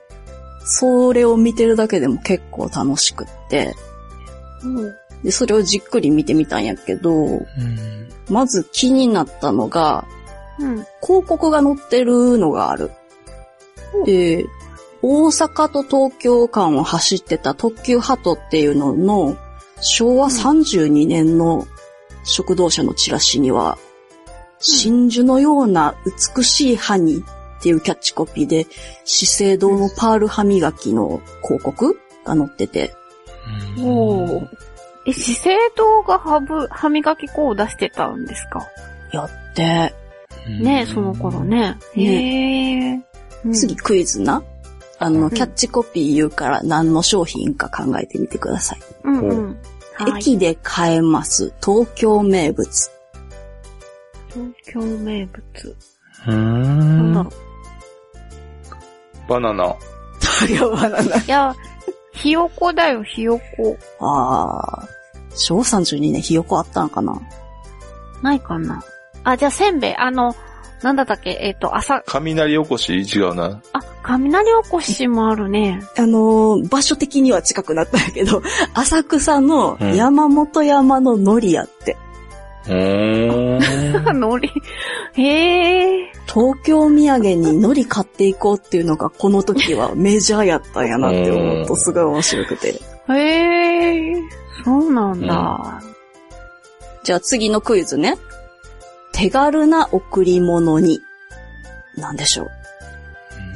[0.70, 3.74] それを見てるだけでも結構楽しくって、
[5.22, 7.44] で、それをじっくり見てみたんやけど、うん。
[8.28, 10.06] まず気になったのが、
[10.58, 10.86] うん。
[11.02, 12.90] 広告が載ってるのがある。
[14.04, 14.46] で、
[15.02, 19.36] 大阪と東京間を走ってた特急ハトっていうのの
[19.80, 21.66] 昭和32年の
[22.24, 23.78] 食堂車のチラシには、
[24.60, 25.94] 真珠のような
[26.36, 27.24] 美しい歯に
[27.58, 28.66] っていうキャッチコピーで、
[29.04, 32.94] 資生堂のパール歯磨きの広告が載ってて、
[33.78, 34.48] おー
[35.06, 38.66] え、資生堂が歯ぶ、歯磨き粉を出してたんですか？
[39.12, 39.94] やって、
[40.60, 41.76] ねその頃ね。
[41.94, 43.00] へえ。
[43.44, 44.42] うん次クイズな？
[44.98, 48.80] あの、んキャッチコピー言うから何の商品か考えてみてください。
[49.04, 49.56] うん。
[50.18, 51.52] 駅で買えます。
[51.64, 52.68] 東京名物。
[54.32, 55.76] 東京名物。
[56.26, 57.32] うなんだろん。
[59.28, 59.64] バナナ。
[60.48, 61.16] いや、バナナ。
[61.16, 61.20] う。
[61.20, 61.54] いや、
[62.22, 63.76] ひよこだよ、ひよこ。
[64.00, 64.88] あー。
[65.36, 67.20] 昭和32年ひよこあったんかな？
[68.22, 68.82] ないかな。
[69.24, 69.96] あ、じゃあせんべい。
[69.96, 70.34] あの、
[70.82, 71.30] なんだったっけ？
[71.40, 72.92] えっ、と、朝、雷おこし？
[73.02, 73.60] 違うな。
[73.72, 75.80] あ、雷おこしもあるね。
[75.96, 78.42] あのー場所的には近くなったんやけど、
[78.74, 81.92] 浅草のうん山本山ののりやって。
[81.92, 84.18] うーん。
[84.20, 84.50] のり。
[85.14, 86.12] へえ。
[86.26, 92.80] 東京土産に海苔買っていこうっていうのがこの時はメジャーやったんやなって思うとすごい面白くて。
[93.08, 94.14] へえ。
[94.64, 95.82] そうなんだ。
[97.04, 98.16] じゃあ次のクイズね。
[99.12, 101.00] 手軽な贈り物に。
[101.96, 102.50] なんでしょう。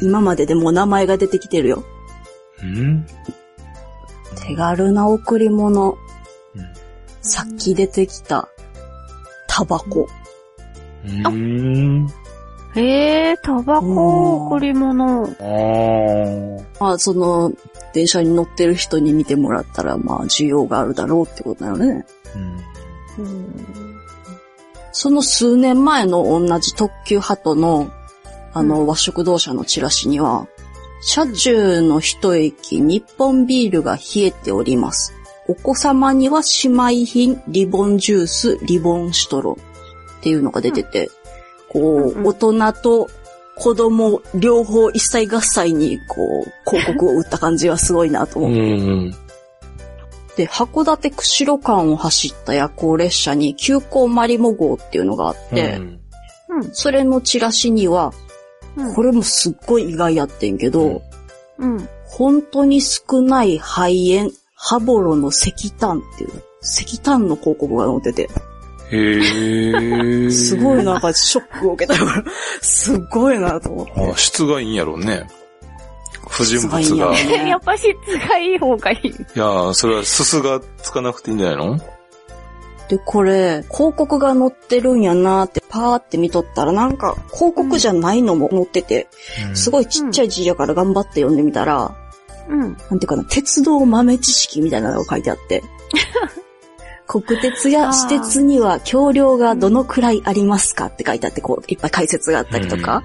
[0.00, 1.84] 今まででもう名前が出てきてるよ。
[2.62, 3.06] うん？
[4.48, 5.92] 手軽な贈り物。
[5.92, 5.98] うん
[7.24, 8.48] さっき出てきた、
[9.55, 10.09] タバコ。
[11.05, 12.09] うん。
[12.74, 15.28] へえ、タバコ贈り物。
[16.80, 17.53] まあ、その、
[17.92, 22.07] 電車に乗ってる人に見てもらったら、まあ、需要があるだろうってことだよね。
[24.92, 27.90] その数年前の同じ特急ハトの、
[28.55, 30.46] あの、和食同社のチラシには、
[31.03, 35.12] 車中の一駅、日本ビールが冷えております。
[35.53, 39.59] お子様には姉妹品、リボンジュース、リボンシトロ
[40.18, 41.11] っていうのが出てて、
[41.68, 43.11] こうんうう、大人と
[43.57, 48.76] 子供両方一切合切に、こう、広告を打った感じはすごいなとう思って。
[48.80, 49.14] ん。
[50.36, 55.98] で、函館釧路間を走った夜行列車に急行マリモ号っていうのがあって、うん
[56.72, 58.12] それのチラシには、
[58.76, 58.94] うん。
[58.94, 61.03] これもすっごい意外やってんけど、
[61.59, 61.88] うんうん。
[62.05, 64.30] 本当に少ない肺炎、
[64.64, 66.30] ハボロの石炭っていう、
[66.62, 68.30] 石炭の広告が載ってて、
[68.92, 70.30] へー。
[70.30, 72.24] すごいなんかショックを受けたから、
[72.60, 74.12] すっごいなと思って。
[74.12, 75.28] あ質がいいんやろうね。
[76.28, 77.18] 不純物質がが。
[77.18, 77.88] いいんやろやっぱ質
[78.28, 79.08] がいい方がいい。
[79.08, 81.80] いやー、それはすすがつかなくていいんじゃないの？
[82.88, 89.08] で、これ、広告が載ってるんやなってパーって見とったら、なんか広告じゃないのも載ってて、
[89.54, 91.96] すごいちっちゃい字やから頑張って読んでみたら、
[92.49, 92.61] うん。
[92.61, 95.62] なんていうかな、鉄道豆知識みたいなのが書いてあって。
[97.07, 103.03] 国鉄や私鉄には橋梁がどのくらいありますかって書いてあって、こう、いっぱい解説があったりとか、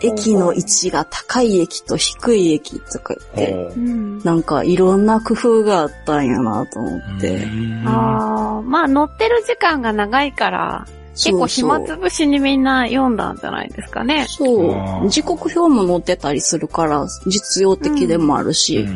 [0.00, 4.18] 駅の位置が高い駅と低い駅とか言って、うん。
[4.20, 7.46] なんかいろんな工夫があったんやなと思って。
[7.86, 14.26] ああ、まあ乗ってる時間が長いから、結構暇つぶしにみんな読んだんじゃないですかね。
[14.28, 15.08] そう。
[15.08, 18.86] 時刻表も載ってたりするから、実用的でもあるし、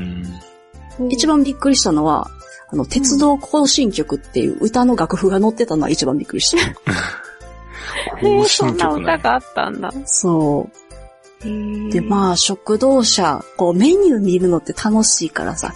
[1.10, 2.30] 一番びっくりしたのは、
[2.68, 6.58] あの、鉄道行進曲っていう歌の楽譜が載ってたのは一番びっくりした。
[8.26, 8.92] へえ、更そんな。
[8.92, 9.92] 歌があったんだ。
[10.06, 11.90] そう。
[11.90, 15.74] で、あ、まあ、食堂車、こう、メニュー見るのって楽しいからさ、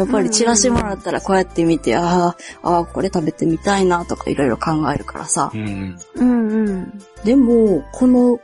[0.00, 5.58] やっぱりチラシもらったらこうやって見て、ああ、ああ、これ食べてみたいなとかいろいろ考えるからさう。
[5.58, 5.98] ん。
[6.14, 7.02] うんうん。
[7.22, 8.40] でも、この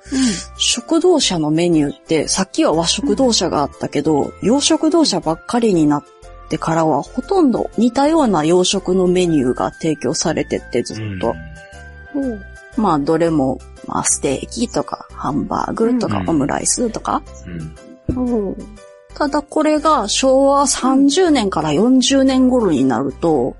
[0.58, 6.04] 食堂車のメニューって、さっきは和食堂車があったけど、洋食堂車ばっかりになっ
[6.50, 11.34] てからは、ほとんど似たような洋食のメニューが提供されてってずっと。
[12.14, 12.42] うん。
[12.76, 17.22] まあ、どれも、まあ、ステーキとか、ハンバーグとか、うんオムライスとか。
[18.14, 18.48] うん。
[18.48, 18.56] うん。
[19.16, 23.56] ただこれが昭和30年から40年頃になると、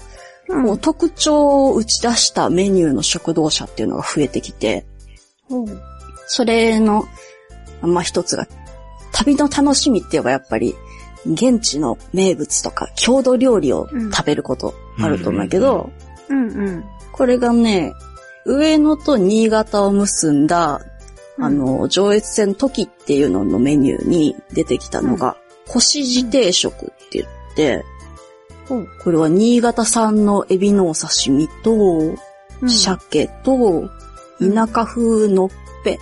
[0.49, 4.85] こう特徴を打ち出したメニューの食堂車っていうのが増えてきて、
[5.49, 5.81] うん。
[6.27, 7.07] それの、
[7.81, 8.47] まあ一つが、
[9.13, 10.75] 旅の楽しみって言えばやっぱり、
[11.25, 15.91] 現地の名物とか郷土料理を食べることあると思うけど、
[16.29, 16.85] うんうん。
[17.13, 17.95] これがね、
[18.45, 20.83] 上野と新潟を結んだ、
[21.39, 25.39] あの、上越線時っていうののメニューに出てきたのが、
[25.69, 26.79] 腰地定食っ
[27.11, 27.85] て言って、
[28.71, 33.89] うんこれは新潟産のエビのお刺身と、うん、鮭と、
[34.41, 35.51] 田舎風のっ
[35.85, 35.99] ぺ。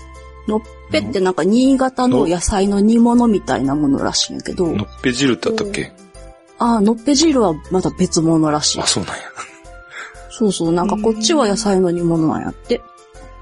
[0.49, 0.61] のっ
[0.91, 5.93] ぺってなんか新潟の野菜の煮物みたいなものらしいんやけど、のっぺ汁ってあったっけ？
[6.59, 8.87] ああ、のっぺ汁はまた別物らしいあ、。
[8.87, 9.23] そうなんや。
[10.31, 12.81] そうそう、なんかこっちは野菜の煮物なんやって。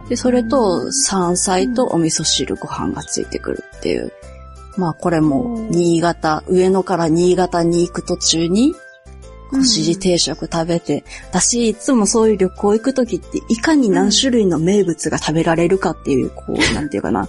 [0.09, 4.13] で、それと山菜とお味噌汁ご飯がついてくるっていう。
[4.77, 8.75] まあこれも新潟、上野から新潟に行く途中に、
[9.53, 17.29] 腰地定食食べて、私いつもそういう旅行行くときっていかに何種類の名物が食べられるかっていう、こう、なんていうかな、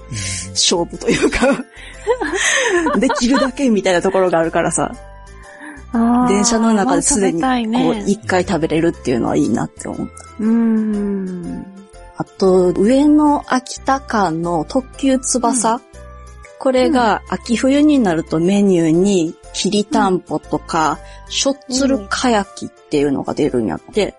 [0.52, 1.66] 勝負というか、
[2.98, 4.96] できるだけみたいなところがあるからさ、
[6.28, 10.14] 電車の中ですでにこうね一回食べれるっていうのはいいなって思った。
[10.40, 11.66] うーん。
[12.18, 15.82] あと、上野秋田間の特急翼。
[16.64, 20.98] これが秋冬になるとメニューに、きりたんぽとか、
[21.28, 24.16] しょっつるか焼きっていうのが出るんやって。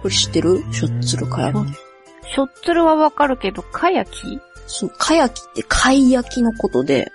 [0.00, 0.64] これ知ってる？
[0.72, 1.74] しょっつるか焼き。
[2.34, 4.40] しょっつるはわかるけど、かやき？
[4.66, 7.12] そう、か焼きって貝焼きのことで、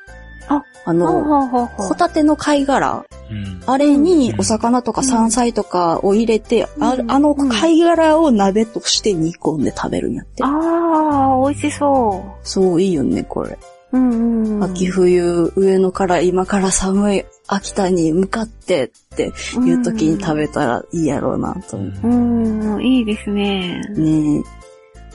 [0.48, 3.64] あ、あの、ホタテの貝殻、うん。
[3.66, 10.44] あれにお魚とか山菜とかを入れて、あうんあの貝殻を鍋として煮込んで食べるんやって。
[10.44, 13.58] ああ、美味しそそう、いいよね、これ。
[13.92, 13.98] う。
[13.98, 14.64] うんうんうん。
[14.64, 19.32] 秋冬、上野から今から寒い秋田に向かってって
[19.66, 22.08] いう時に食べたらいいやろうなと思う。
[22.08, 23.82] うん、いいですね。
[23.96, 24.44] ねえ。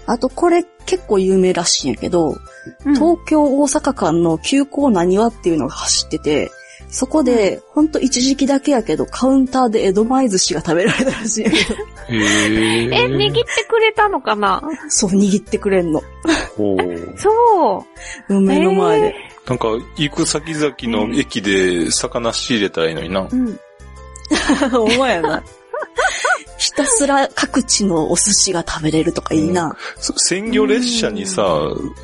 [0.06, 6.50] あとこれ結構有名らしいんやけど、うん東京大阪間の急行なにわっていうのが走ってて、
[6.92, 12.84] そこで、ほんと一時期だけやけど、カウンターで江戸前寿司が食べられたらしいんやけど、へえ。
[12.84, 14.62] え、握ってくれたのかな？
[14.90, 16.02] そう握ってくれんの。
[16.54, 17.18] ほう。
[17.18, 17.86] そ
[18.28, 18.40] う。
[18.40, 19.14] 目の前で。
[19.48, 23.26] なんか、行く先々の駅で魚仕入れたらいいのにな。
[23.32, 23.58] うん。
[24.78, 25.42] お前やな。
[26.58, 29.74] ひたすら各地のお寿司が食べれるとかいいな。
[29.98, 31.44] そ鮮魚列車にさ、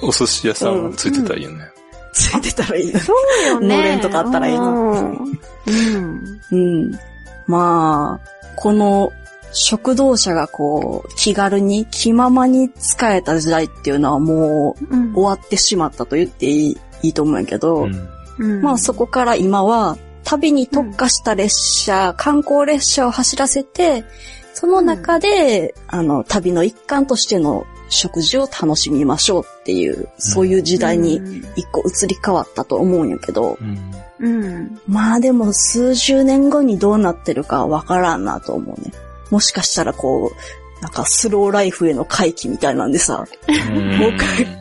[0.01, 1.71] お寿司屋さんついてたらいいよね。
[2.19, 2.99] ついてたらいいな。
[3.01, 3.15] そ
[3.45, 3.77] うよね。
[3.77, 5.13] のれんとかあったらいいなうん。
[5.13, 6.41] うん。
[6.51, 6.99] うん。
[7.47, 9.13] まあ、この
[9.53, 18.09] 食堂車がこう、気軽に気ままに使えた時代っていうのはもううん終わってしまったと言っていいいいと思うんやけど、うん。
[18.39, 24.05] うんまあそこから今は旅に特化した列車、観光列車を走らせて、
[24.53, 31.17] その中で、あの、旅の一環としての食事を楽しみましょうっていう、そういう時代に
[31.57, 33.79] 一個移り変わったと思うんやけど、うん。
[34.21, 34.81] うん。
[34.87, 38.93] まあでも数十年後にどうなってるかわからんなと思うね。
[39.31, 44.59] もしかしたらこう、なんかスローライフへの回帰みたいなんでさ、もう一回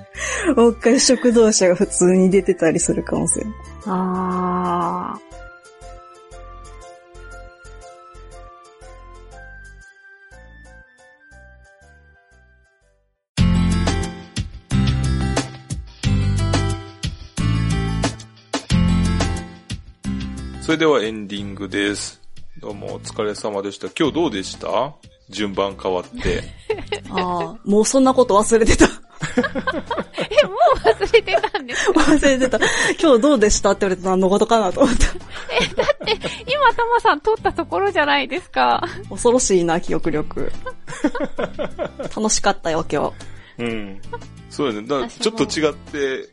[0.55, 3.49] もう一回食堂車が普通に出てたりするかもしれん。
[3.85, 5.26] ああ。
[20.67, 22.19] それではエンディングです。
[22.59, 23.87] どうもお疲れ様でした。
[23.97, 24.93] 今日どうでした？
[25.29, 26.43] 順番変わって。
[27.09, 28.83] ああ、もうそんなこと忘れてた。
[30.19, 32.01] え、もう忘れてたんですか？
[32.03, 32.57] 忘れてた。
[33.01, 33.71] 今日どうでした？
[33.71, 35.05] って言われて何のことかなと思った。
[36.45, 38.83] 今、たまさん撮ったところじゃないですか。
[39.09, 40.51] 恐ろしいな、記憶力。
[42.13, 43.13] 楽しかったよ、今
[43.57, 43.63] 日。
[43.63, 44.01] うん。
[44.49, 44.81] そうやね。
[44.85, 46.27] だからちょっと違って、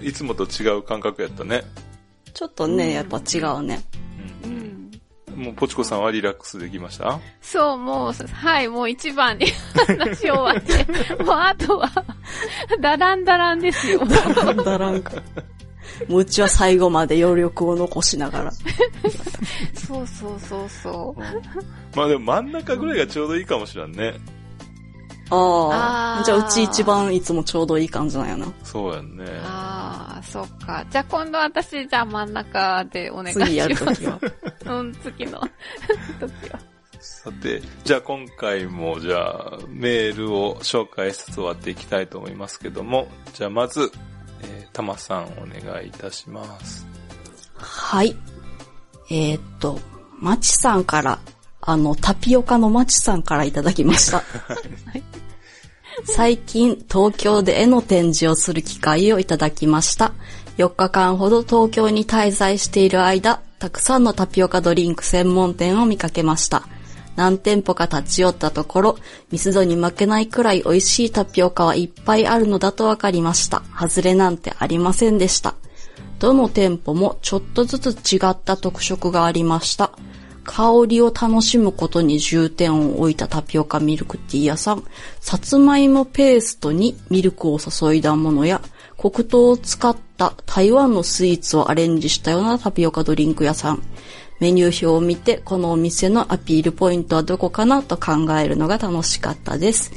[0.00, 1.64] いつもと違う感覚やったね。
[2.34, 3.80] ちょっとね、やっぱ違うね。
[4.44, 4.90] うん。
[5.36, 7.18] もう、ポチコさんはリラックスできました？
[7.40, 9.46] そう、もう、はい、もう一番に
[9.86, 11.90] 話終わって、もうあとは、
[12.80, 14.00] ダランダランですよ。
[14.04, 15.12] だんだらんか。
[16.08, 18.52] もううちは最後まで余力を残しながら。
[19.74, 21.20] そうそうそうそう。
[21.96, 24.14] まあでも真ん中ぐらいがちょうどいいかもしれんね。
[25.30, 26.18] ああ。
[26.18, 28.46] あーじゃあうち一番いつもちょうどいい感じなんやな。
[28.62, 29.24] そうやんね。
[29.44, 30.84] ああ、そっか。
[30.90, 33.50] じゃあ今度私、じゃあ真ん中でお願いします。
[33.50, 34.20] 次やるときは。
[34.66, 35.40] うん、次の
[36.20, 36.60] 時は。
[37.00, 43.90] さて、じゃあ今回もじゃあメールを紹介しつつ終わっていきたいと思いますけども、じゃあまず、
[44.42, 46.86] えー、たまさんお願いいたします。
[47.56, 48.16] はい。
[49.08, 49.80] えーっと、
[50.18, 51.18] まちさんから、
[51.62, 54.22] あの、タピオカのまちさんからいただきました。
[56.04, 60.12] 最近、東京で絵の展示をする機会をいただきました。
[60.56, 66.62] 4日間ほど東京に滞在している間、たくさんのタピオカドリンク専門店を見かけました。
[67.16, 68.96] 何店舗か立ち寄ったところ、
[69.30, 73.62] ミスドに負けないくらい美味しいタピオカはいっぱいあるのだとわかりました。
[73.78, 75.54] 外れなんてありませんでした。
[76.18, 79.92] どの店舗もちょっとずつ違った特色がありました。
[80.44, 84.84] 香りを楽しむことに重点を置いたタピオカミルクティー屋さん、
[85.20, 88.60] さつまいもペーストにミルクを注いだものや、
[88.98, 93.82] 黒糖を使った台湾のスイーツをアレンジしたようなタピオカドリンク屋さん、
[94.40, 99.92] メニュー表を見て、このお店のアピールポイントはどこかなと考えるのが楽しかったです。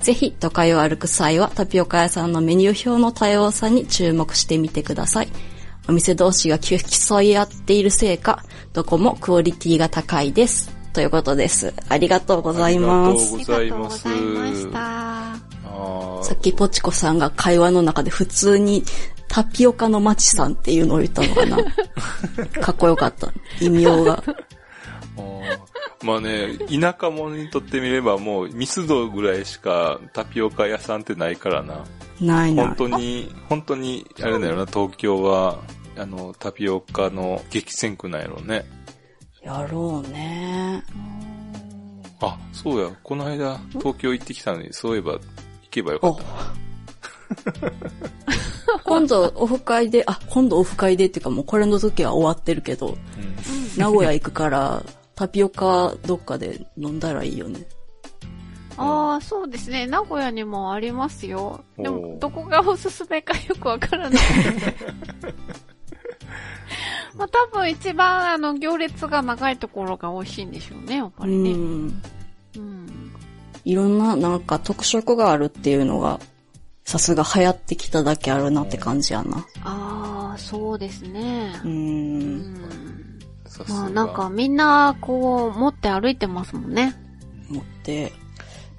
[0.00, 5.28] ぜひ、都会を歩く際はタピオカ屋さんのメニュー表の多様さに注目してみてください。
[5.86, 8.42] お店同士が競い合っているせいか、
[8.72, 10.70] どこもクオリティが高いです。
[10.92, 11.74] ということです。
[11.88, 13.34] ありがとうございます。
[13.34, 15.36] ありがとうございました。
[16.22, 18.84] さっきポチコさんが会話の中で普通に
[19.28, 21.58] タピオカのマチさんっていうのを言ったのかな。
[22.62, 23.32] かっこよかった。
[23.60, 24.22] 異名が。
[26.04, 31.84] まあね、田舎者にとってみればもうミスドぐらいしかタピオカ屋さんってないからな。
[32.20, 32.90] ないな本。
[32.90, 35.58] 当に、本当に、あれだよな、東京は、
[35.96, 38.66] あの、タピオカの激戦区なんやろうね。
[39.42, 40.82] やろうね。
[42.20, 45.20] あ、そうや、この間、東京行ってきたのに、そういえば、行
[45.70, 46.24] けばよかおった。
[48.84, 52.96] 今度オフ会で、あ、今度オフ会でっていうかもうこれの時は終わってるけど、うん
[53.76, 54.84] 名古屋行くから
[55.14, 57.66] タピオカどっかで飲んだらいいよね。
[58.76, 59.86] ああ、そうですね。
[59.86, 61.62] 名古屋にもありますよ。
[61.76, 64.22] でおも、ーどこがおすすめかよくわからない。
[67.16, 71.52] まあ多分一番あの行列が長いところが美味しいんでしょうね、やっぱうりね。
[71.52, 72.02] ん。
[72.56, 73.12] うん。
[73.64, 76.18] いろんななんか特色があるっていうのが、
[76.84, 79.46] さすが流行ってきただけあるなって感じやな。
[79.62, 81.68] ああ、そうですねう。。
[81.68, 82.54] うんん。
[82.56, 82.73] さすが。
[83.68, 86.94] まあなんかみんなこう持って歩いてますもんね。
[87.48, 88.12] 持って、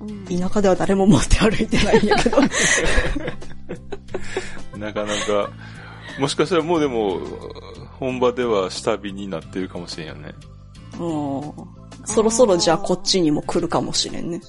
[0.02, 0.26] うん。
[0.26, 2.38] 田舎では誰も持って歩いてないんやけど。
[4.78, 5.50] なかなか、
[6.20, 7.20] もしかしたらもうでも、
[8.00, 10.36] 本場では下火になってるかもしれんよね。
[11.00, 11.54] うん
[12.06, 14.40] そろそろじゃあこっちにも来るかもしれんね。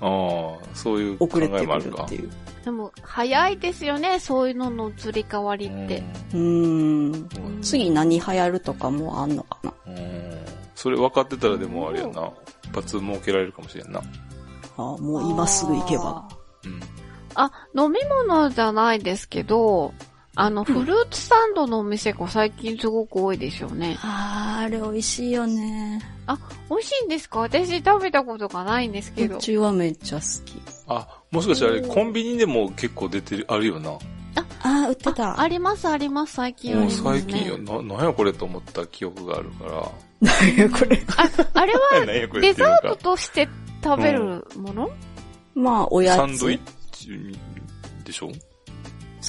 [0.00, 2.02] ああ、そういう考えもあるか。
[2.02, 2.30] るっていう。
[2.64, 6.02] でも早いですよね、そういうのの移り変わりって。
[6.34, 7.12] うん。
[7.12, 7.28] うん
[7.62, 9.72] 次何流行るとかもあんのかな。
[9.86, 10.30] うん
[10.74, 12.30] それ分かってたらでもあれやな。
[12.64, 14.00] 一発設けられるかもしれんな。
[14.78, 16.26] あもう今すぐ行けば。
[16.64, 16.80] うん。
[17.34, 19.92] あ、飲み物じゃないですけど、
[20.40, 23.98] あの、フルーツサンドのお店が最近すごく多いですよね。
[24.02, 26.00] あー、あれ美味しいよね。
[26.70, 27.40] 美味しいんですか？
[27.40, 29.40] 私食べたことがないんですけどう。
[29.40, 30.60] ちはめっちゃ好き。
[30.86, 33.90] あ、もしかしてあれ、コンビニでも結構出てる、あるよな。
[34.62, 35.40] あー、売ってた。
[35.40, 37.20] ありますあります、最近あもうります、ね。
[37.26, 39.88] 最近よ、な、なんやこれと思った記憶があるから。
[40.22, 41.02] 何やこれ。
[41.16, 41.80] あ、あれは
[42.40, 43.48] デザートとして
[43.82, 44.90] 食べるもの、
[45.54, 46.16] まあ、おやつ。
[46.16, 46.60] サンドイッ
[46.92, 47.08] チ
[48.04, 48.30] でしょ？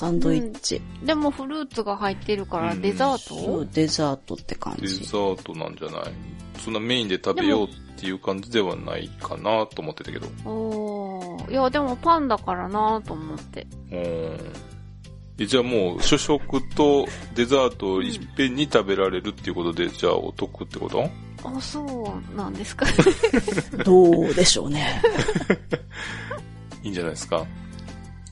[0.01, 0.81] サンドイッチ。
[1.03, 5.01] でもフルーツが入ってるからうんデザート、そう、デザートって感デザじ。
[5.03, 6.13] ートなんじゃない？
[6.57, 7.69] そんなメインで食べようっ
[7.99, 10.27] ていう感じではないかなと思ってたけど。
[10.49, 13.67] おーいや、でもパンだからなと思って。
[13.91, 14.53] うん。
[15.37, 17.05] えじゃあもう主食と
[17.35, 21.07] デザートをいっぺんに食べられるっていうことで、じゃあお得ってこと？
[21.43, 22.87] あ、そうなんですか。
[23.85, 24.99] どうでしょうね。
[26.83, 27.45] いいんじゃないですか？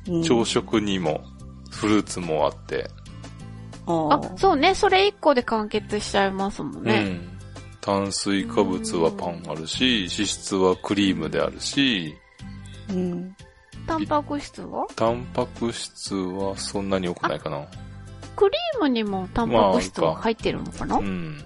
[0.08, 1.22] うん朝食にも
[1.80, 2.90] フルーツもあって。
[3.86, 4.76] ああ、そうね。
[4.76, 6.96] それ一個で完結しちゃいますもんね。
[6.96, 7.40] うん。
[7.80, 12.14] 炭水化物はパンあるし、脂質はクリームであるし、
[12.90, 13.34] うん。
[13.88, 14.86] タンパク質は？
[14.96, 17.66] タンパク質はそんなに多くないかな。
[18.36, 21.44] クリームにもタンパク質は入ってるのかな、うん。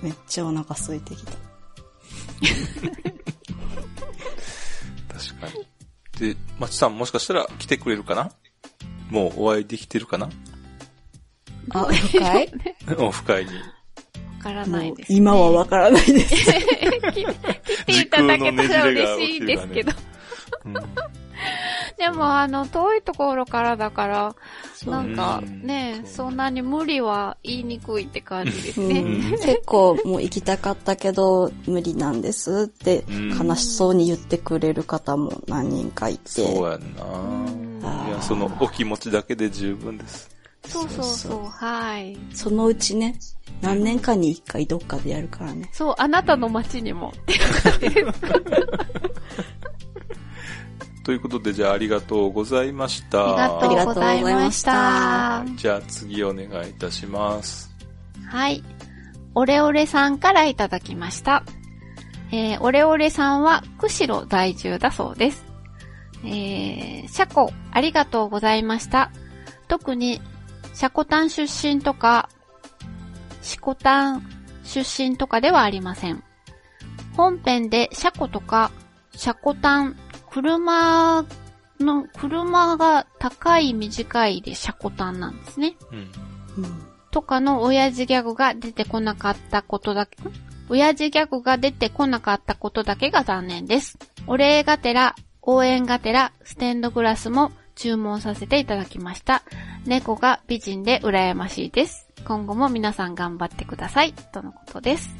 [0.00, 1.32] めっちゃお腹空いてきた。
[5.12, 5.58] 確か
[6.20, 6.34] に。
[6.34, 8.30] で、まちさんもしかしたら来てくれるかな？
[9.10, 10.28] もうお会いできてるかな？
[11.70, 12.48] あ、深い？
[12.98, 13.50] オフ会に。
[13.52, 15.18] わからなもいうです、ね。
[15.18, 16.34] 今はわからないです。
[17.10, 17.24] 来
[17.84, 19.92] ていただけたら嬉しいですけど。
[20.64, 20.74] うん、
[21.98, 24.34] でも、あの、遠いところからだから、
[24.74, 29.00] そうなんかうんね、そんなに無理は言いにくいって感じですね。
[29.00, 36.30] うん、結構もう行きたかったけど無理なんですってうん悲しそうに言ってくれる方も何人かいて。
[36.30, 38.08] そうやんな。
[38.08, 40.30] いや、そのお気持ちだけで十分です。
[40.66, 42.16] そうそうそうそう、はい。
[42.34, 43.18] そのうちね、
[43.60, 45.68] 何年かに一回どっかでやるからね。
[45.72, 47.12] そう、あなたの街にも。
[51.04, 53.60] ということで、じゃあありがとうございました。
[53.60, 54.72] ありがとうございました。
[54.72, 57.70] はいじゃあ次お願いいたします。
[58.28, 58.62] はい。
[59.34, 61.44] オレオレさんからいただきました。
[62.32, 65.44] えー、オレオレさんは釧路在住だそうです。
[66.24, 69.10] えー、シャコ、ありがとうございました。
[69.68, 70.20] 特に、
[70.74, 72.28] シャコタン出身とか、
[73.42, 74.22] シコタン
[74.64, 76.22] 出身とかではありません。
[77.16, 78.70] 本編でシャコとか、
[79.12, 79.96] シャコタン、
[80.32, 81.24] 車
[81.80, 85.76] の、車が高い短いでシャコタンなんですね。
[85.92, 86.64] うん。
[86.64, 90.32] うんとかの親父ギャグが出てこなかったことだけ、ん
[90.68, 93.98] 親父ギャグが出てこなかったことだけが残念です。
[94.28, 99.42] お礼がてら、応援がてら、ステンドグラスも注文させていただきました。
[99.86, 102.06] 猫が美人で羨ましいです。
[102.24, 104.12] 今後も皆さん頑張ってください。
[104.12, 105.10] とのことです。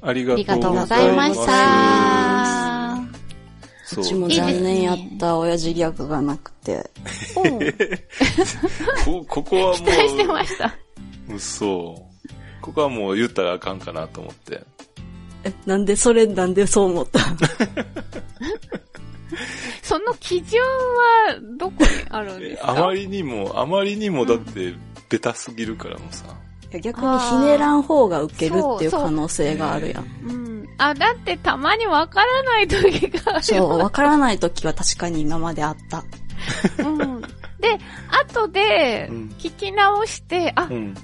[0.00, 1.46] ありがありがとうごございまし。
[1.46, 2.71] た。
[3.94, 6.90] そううちも残念やった親父ギャグがなくて。
[9.04, 10.74] こここはもう、期待してました。
[11.28, 12.02] 嘘。
[12.60, 14.62] ここはもう言ったらあかんかなと思って。
[15.44, 17.18] え、なんでそれなんでそう思った？
[19.82, 22.70] その基準はどこにあるんですか？
[22.70, 24.74] あまりにも、あまりにもだって、
[25.08, 26.24] ベタすぎるからもうさ。
[26.80, 30.04] 逆にひねらん方が受けるっていう可能性があるやん。
[30.28, 30.68] うん。
[30.78, 33.42] あ、だってたまにわからない時がある。
[33.44, 36.04] そう、わからない時は確かに今まであった。
[36.82, 37.20] うん。
[37.60, 37.78] で、
[38.10, 40.94] 後でうん、聞き直して、あう、ん。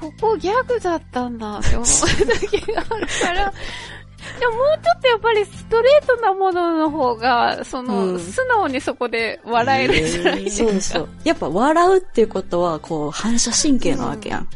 [0.00, 3.52] ここギャグだったんだって思う時があるから、
[4.38, 10.70] でももうちょっとやっぱりストレートなものの方が、その、うん素直にそこで笑えるじゃないですか。
[10.70, 11.08] そうそう。
[11.24, 14.48] やっぱ笑うっていうことは、こう、反射神経なわけやん。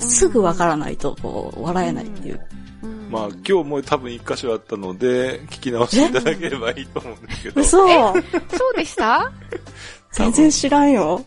[0.00, 2.40] うんすぐわからないと、こう、笑えないっていう。
[2.82, 7.60] うんまあ今日も多分一箇所あったので、聞き直していただければいいと思うんですけど。
[7.60, 8.22] 嘘そう
[8.76, 9.32] でした？
[10.12, 11.24] 全然知らんよ。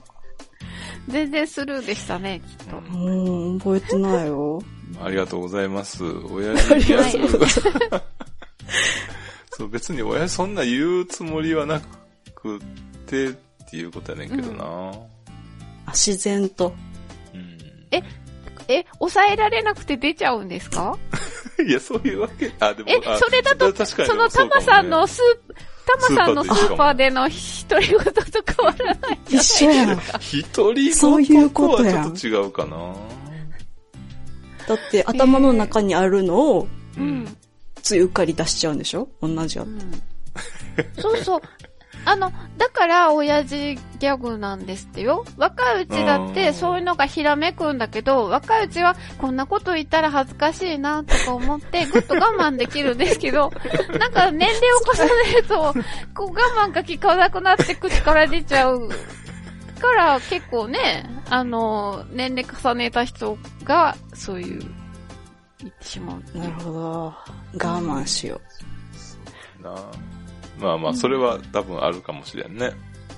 [1.08, 2.78] 全然スルーでしたね、きっと。
[2.78, 4.62] うんうん、覚えてないよ。
[5.04, 6.04] ありがとうございます。
[6.04, 7.46] 親父ギャグ。
[9.52, 11.82] そう、別に親父そんな言うつもりはな
[12.36, 12.60] くっ
[13.08, 13.32] てっ
[13.70, 14.64] ていうことやねんけどな。
[15.86, 16.74] あ自然と。
[17.34, 17.58] うん。
[17.92, 18.04] え、
[19.00, 20.98] 抑えられなくて出ちゃうんですか？
[21.68, 22.52] いや、そういうわけ。
[22.60, 25.54] あ、でも、えあ、それだと、そのタマさんのスー、
[26.08, 30.00] タマさんのスーパーでの独り言と変わらないじゃない一緒やん。
[30.20, 32.78] 一人そういうことはちょっと違うかな。
[34.68, 36.68] だって頭の中にあるのを、
[36.98, 37.02] う。
[37.02, 37.38] ん。
[37.82, 39.08] ついうっかり出しちゃうんでしょ？
[39.22, 39.68] 同じやう。
[39.68, 39.80] ん
[40.98, 41.42] そうそう。
[42.10, 45.26] あの、だから、親父ギャグなんですってよ。
[45.38, 53.52] 若いうちだって、うんそういうのがひらめくんだけど、若いうちは、こんなこと言ったら恥ずかしいな、とか思って、ぐっと我慢できるんですけど、
[54.00, 55.56] なんか年齢を重ねると、
[56.16, 58.90] こう我慢が効かなくなって口から出ちゃう。
[59.80, 64.62] から、結構ね、あの、年齢重ねた人が、そういう、
[65.60, 66.38] 言ってしまう。
[66.38, 67.14] なるほど。
[67.14, 67.14] 我
[67.54, 68.42] 慢しよ
[69.62, 69.76] な
[70.60, 72.72] まあまあ、それは多分あるかもしれんね。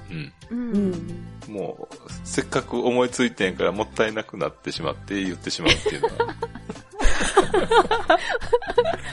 [0.09, 0.33] うん。
[0.51, 0.55] う。
[0.55, 1.25] んん。
[1.47, 6.35] もう、せっかく思いついてんからもったいなくなってしまって言ってしまうっていうのは。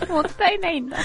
[0.09, 0.98] もったいないんだ。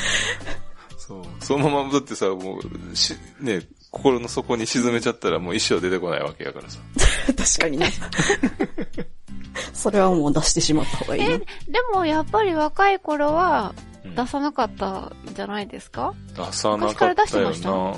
[0.97, 1.23] そう。
[1.39, 6.79] そのままだってさ、もう、し、ね、心の底に沈めちゃったらもう一生出てこないわけやからさ。
[7.37, 7.91] 確かにね。
[9.73, 11.79] それはもう出してしまった方がいいえ、ねで。
[11.93, 16.13] もやっぱり若い頃はうん出さなかったんじゃないですか？
[16.35, 17.95] 出さなかったよな。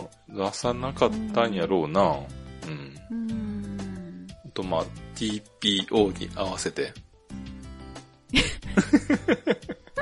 [0.48, 2.02] 出さなかったんやろうな。
[2.02, 2.06] う
[2.68, 2.96] ん。
[3.12, 4.28] うーん。
[4.54, 6.94] と、まあ、TPO に合わせて。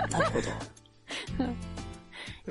[0.10, 0.50] なるほど。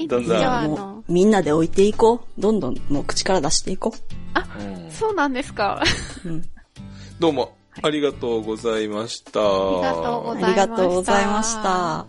[0.04, 2.40] んだんじゃあ、あもの、うみんなで置いていこう。
[2.40, 5.82] どんどんもう口から出していこうんそうなんですか。
[6.24, 6.28] う。
[6.28, 6.42] うん。
[7.20, 7.56] どうも。
[7.82, 12.06] ありがとうございましたありがとうございました。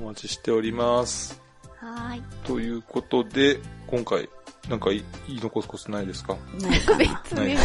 [0.00, 1.42] お待ちしております。
[1.80, 2.22] はーい。
[2.44, 3.58] ということで、
[3.88, 4.28] 今回、
[4.68, 6.36] なんか言い残すことないですか？
[6.60, 6.98] ないかな。
[6.98, 7.56] 別に。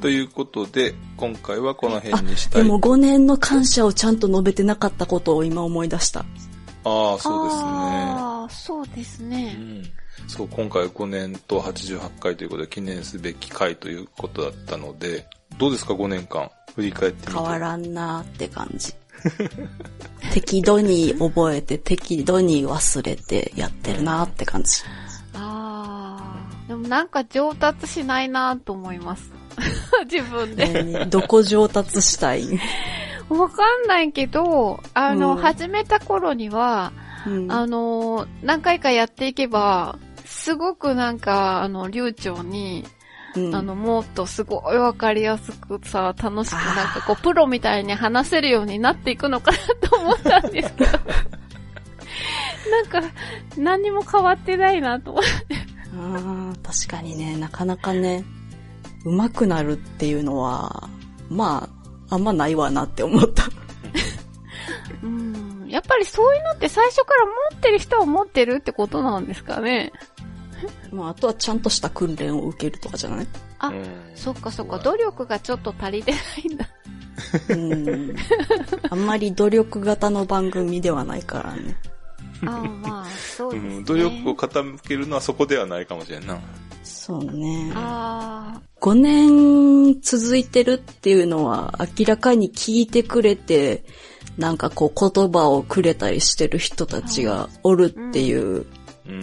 [0.00, 2.64] ということで、今回はこの辺にしたい。
[2.64, 6.24] でも5年の感謝をちゃんと述べてなかったことを今思い出した。
[6.82, 7.62] ああ、そうですね。
[7.62, 9.52] ああ、そうですうね。
[9.52, 9.84] ん
[10.26, 15.26] そう、今回5年と88回ということで記念すべき回ということだったので、
[15.58, 16.50] どうですか5年間？
[16.74, 17.32] 振り返ってみて。
[17.32, 18.94] 変わらんなーって感じ。
[20.32, 24.82] 適度に覚えて適度に忘れてやってるなーって感じ。
[25.34, 26.18] あ
[26.64, 26.68] あ。
[26.68, 29.30] でもなんか上達しないなと思います。
[30.10, 31.06] 自分で。
[31.06, 32.46] どこ上達したい？
[33.28, 36.92] わかんないけど、あの、うん始めた頃には、
[37.26, 42.84] うんあの、何回かやっていけば、すごくなんか、あの、流暢に、
[43.36, 49.58] うんあの、もっとすごいわかりやすくさ、楽しくなんかこう、プロみたいに話せるようになっていくのかな
[49.88, 50.90] と思ったんですけど。
[52.70, 53.02] なんか、
[53.56, 55.30] 何にも変わってないなと思って。
[55.96, 58.24] あー確かにね、なかなかね、
[59.04, 60.88] 上手くなるっていうのは、
[61.28, 61.68] ま
[62.08, 63.44] あ、あんまないわなって思った。
[65.02, 65.66] うん。
[65.68, 69.92] やっぱりそういうのって最初から持ってる人は持ってるってことなんですかね。
[70.92, 73.26] まあ、あとはちゃんとした訓練を受けるとかじゃない？
[73.58, 73.84] あうん
[74.14, 76.18] そっかそっか、努力がちょっと足りてな
[76.50, 76.68] いんだ。
[77.50, 78.16] うん。
[78.90, 81.76] あんまり努力型の番組ではないからね。
[82.46, 83.76] ああ、まあ、そうですね。
[83.76, 86.38] うん、努力を傾けるのはそこではないかもしれんな。
[86.82, 87.72] そうね。
[87.74, 93.84] あ5年続いてるっていうのは明らかに聞いてくれて、
[94.38, 98.66] なんかこう言葉をくれたりしてる人たちがおるっていううん。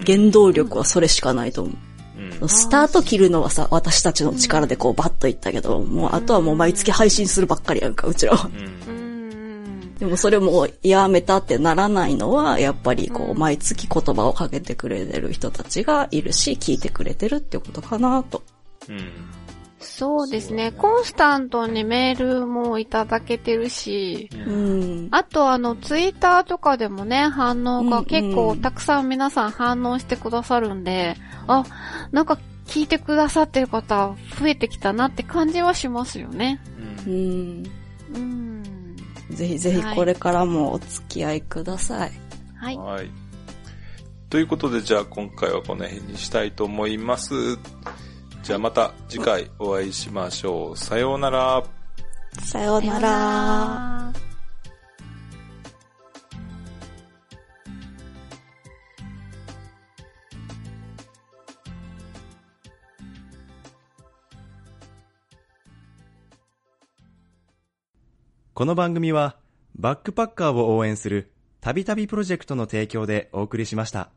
[0.06, 1.74] 原動力はそれしかないと思う。
[1.74, 8.50] うんスタート切るのはさ、私たちの力でこうバッといったけど、もうあとはもう毎月配信するばっかりやんか、うちらは。
[8.88, 9.96] うん。
[9.98, 18.44] でもそれもやめたってならないのは、やっぱりこううん毎月言葉をかけてくれてる人たちがいるし、聞いてくれてるってことかなと。
[18.88, 19.12] うん。
[19.80, 20.72] そうですね。
[20.72, 25.08] コンスタントにメールもいただけてるし、うん。
[25.12, 31.16] あとあの、ツイッターとかでもね、反応が結構たくさん皆さん反応してくださるんで、
[31.48, 31.64] あ、
[32.12, 36.60] なんか聞いてくださってる方増えてきたなって感じはしますよね。
[37.06, 37.70] ううんん。
[38.16, 38.64] うん。
[39.30, 42.12] ぜひぜひこれからもお付き合いください。
[42.56, 42.78] はい。
[42.78, 43.10] はい。
[44.30, 47.34] ということで、じゃあ今回はこの辺にしたいと思います。
[48.44, 50.78] じゃあまた次回お会いしましょう。
[50.78, 51.64] さようなら。
[52.42, 54.14] さようなら。
[68.58, 69.38] この番組は
[69.76, 71.32] バックパッカーを応援する
[71.62, 74.10] たびたびプロジェクトの提供でお送りしました。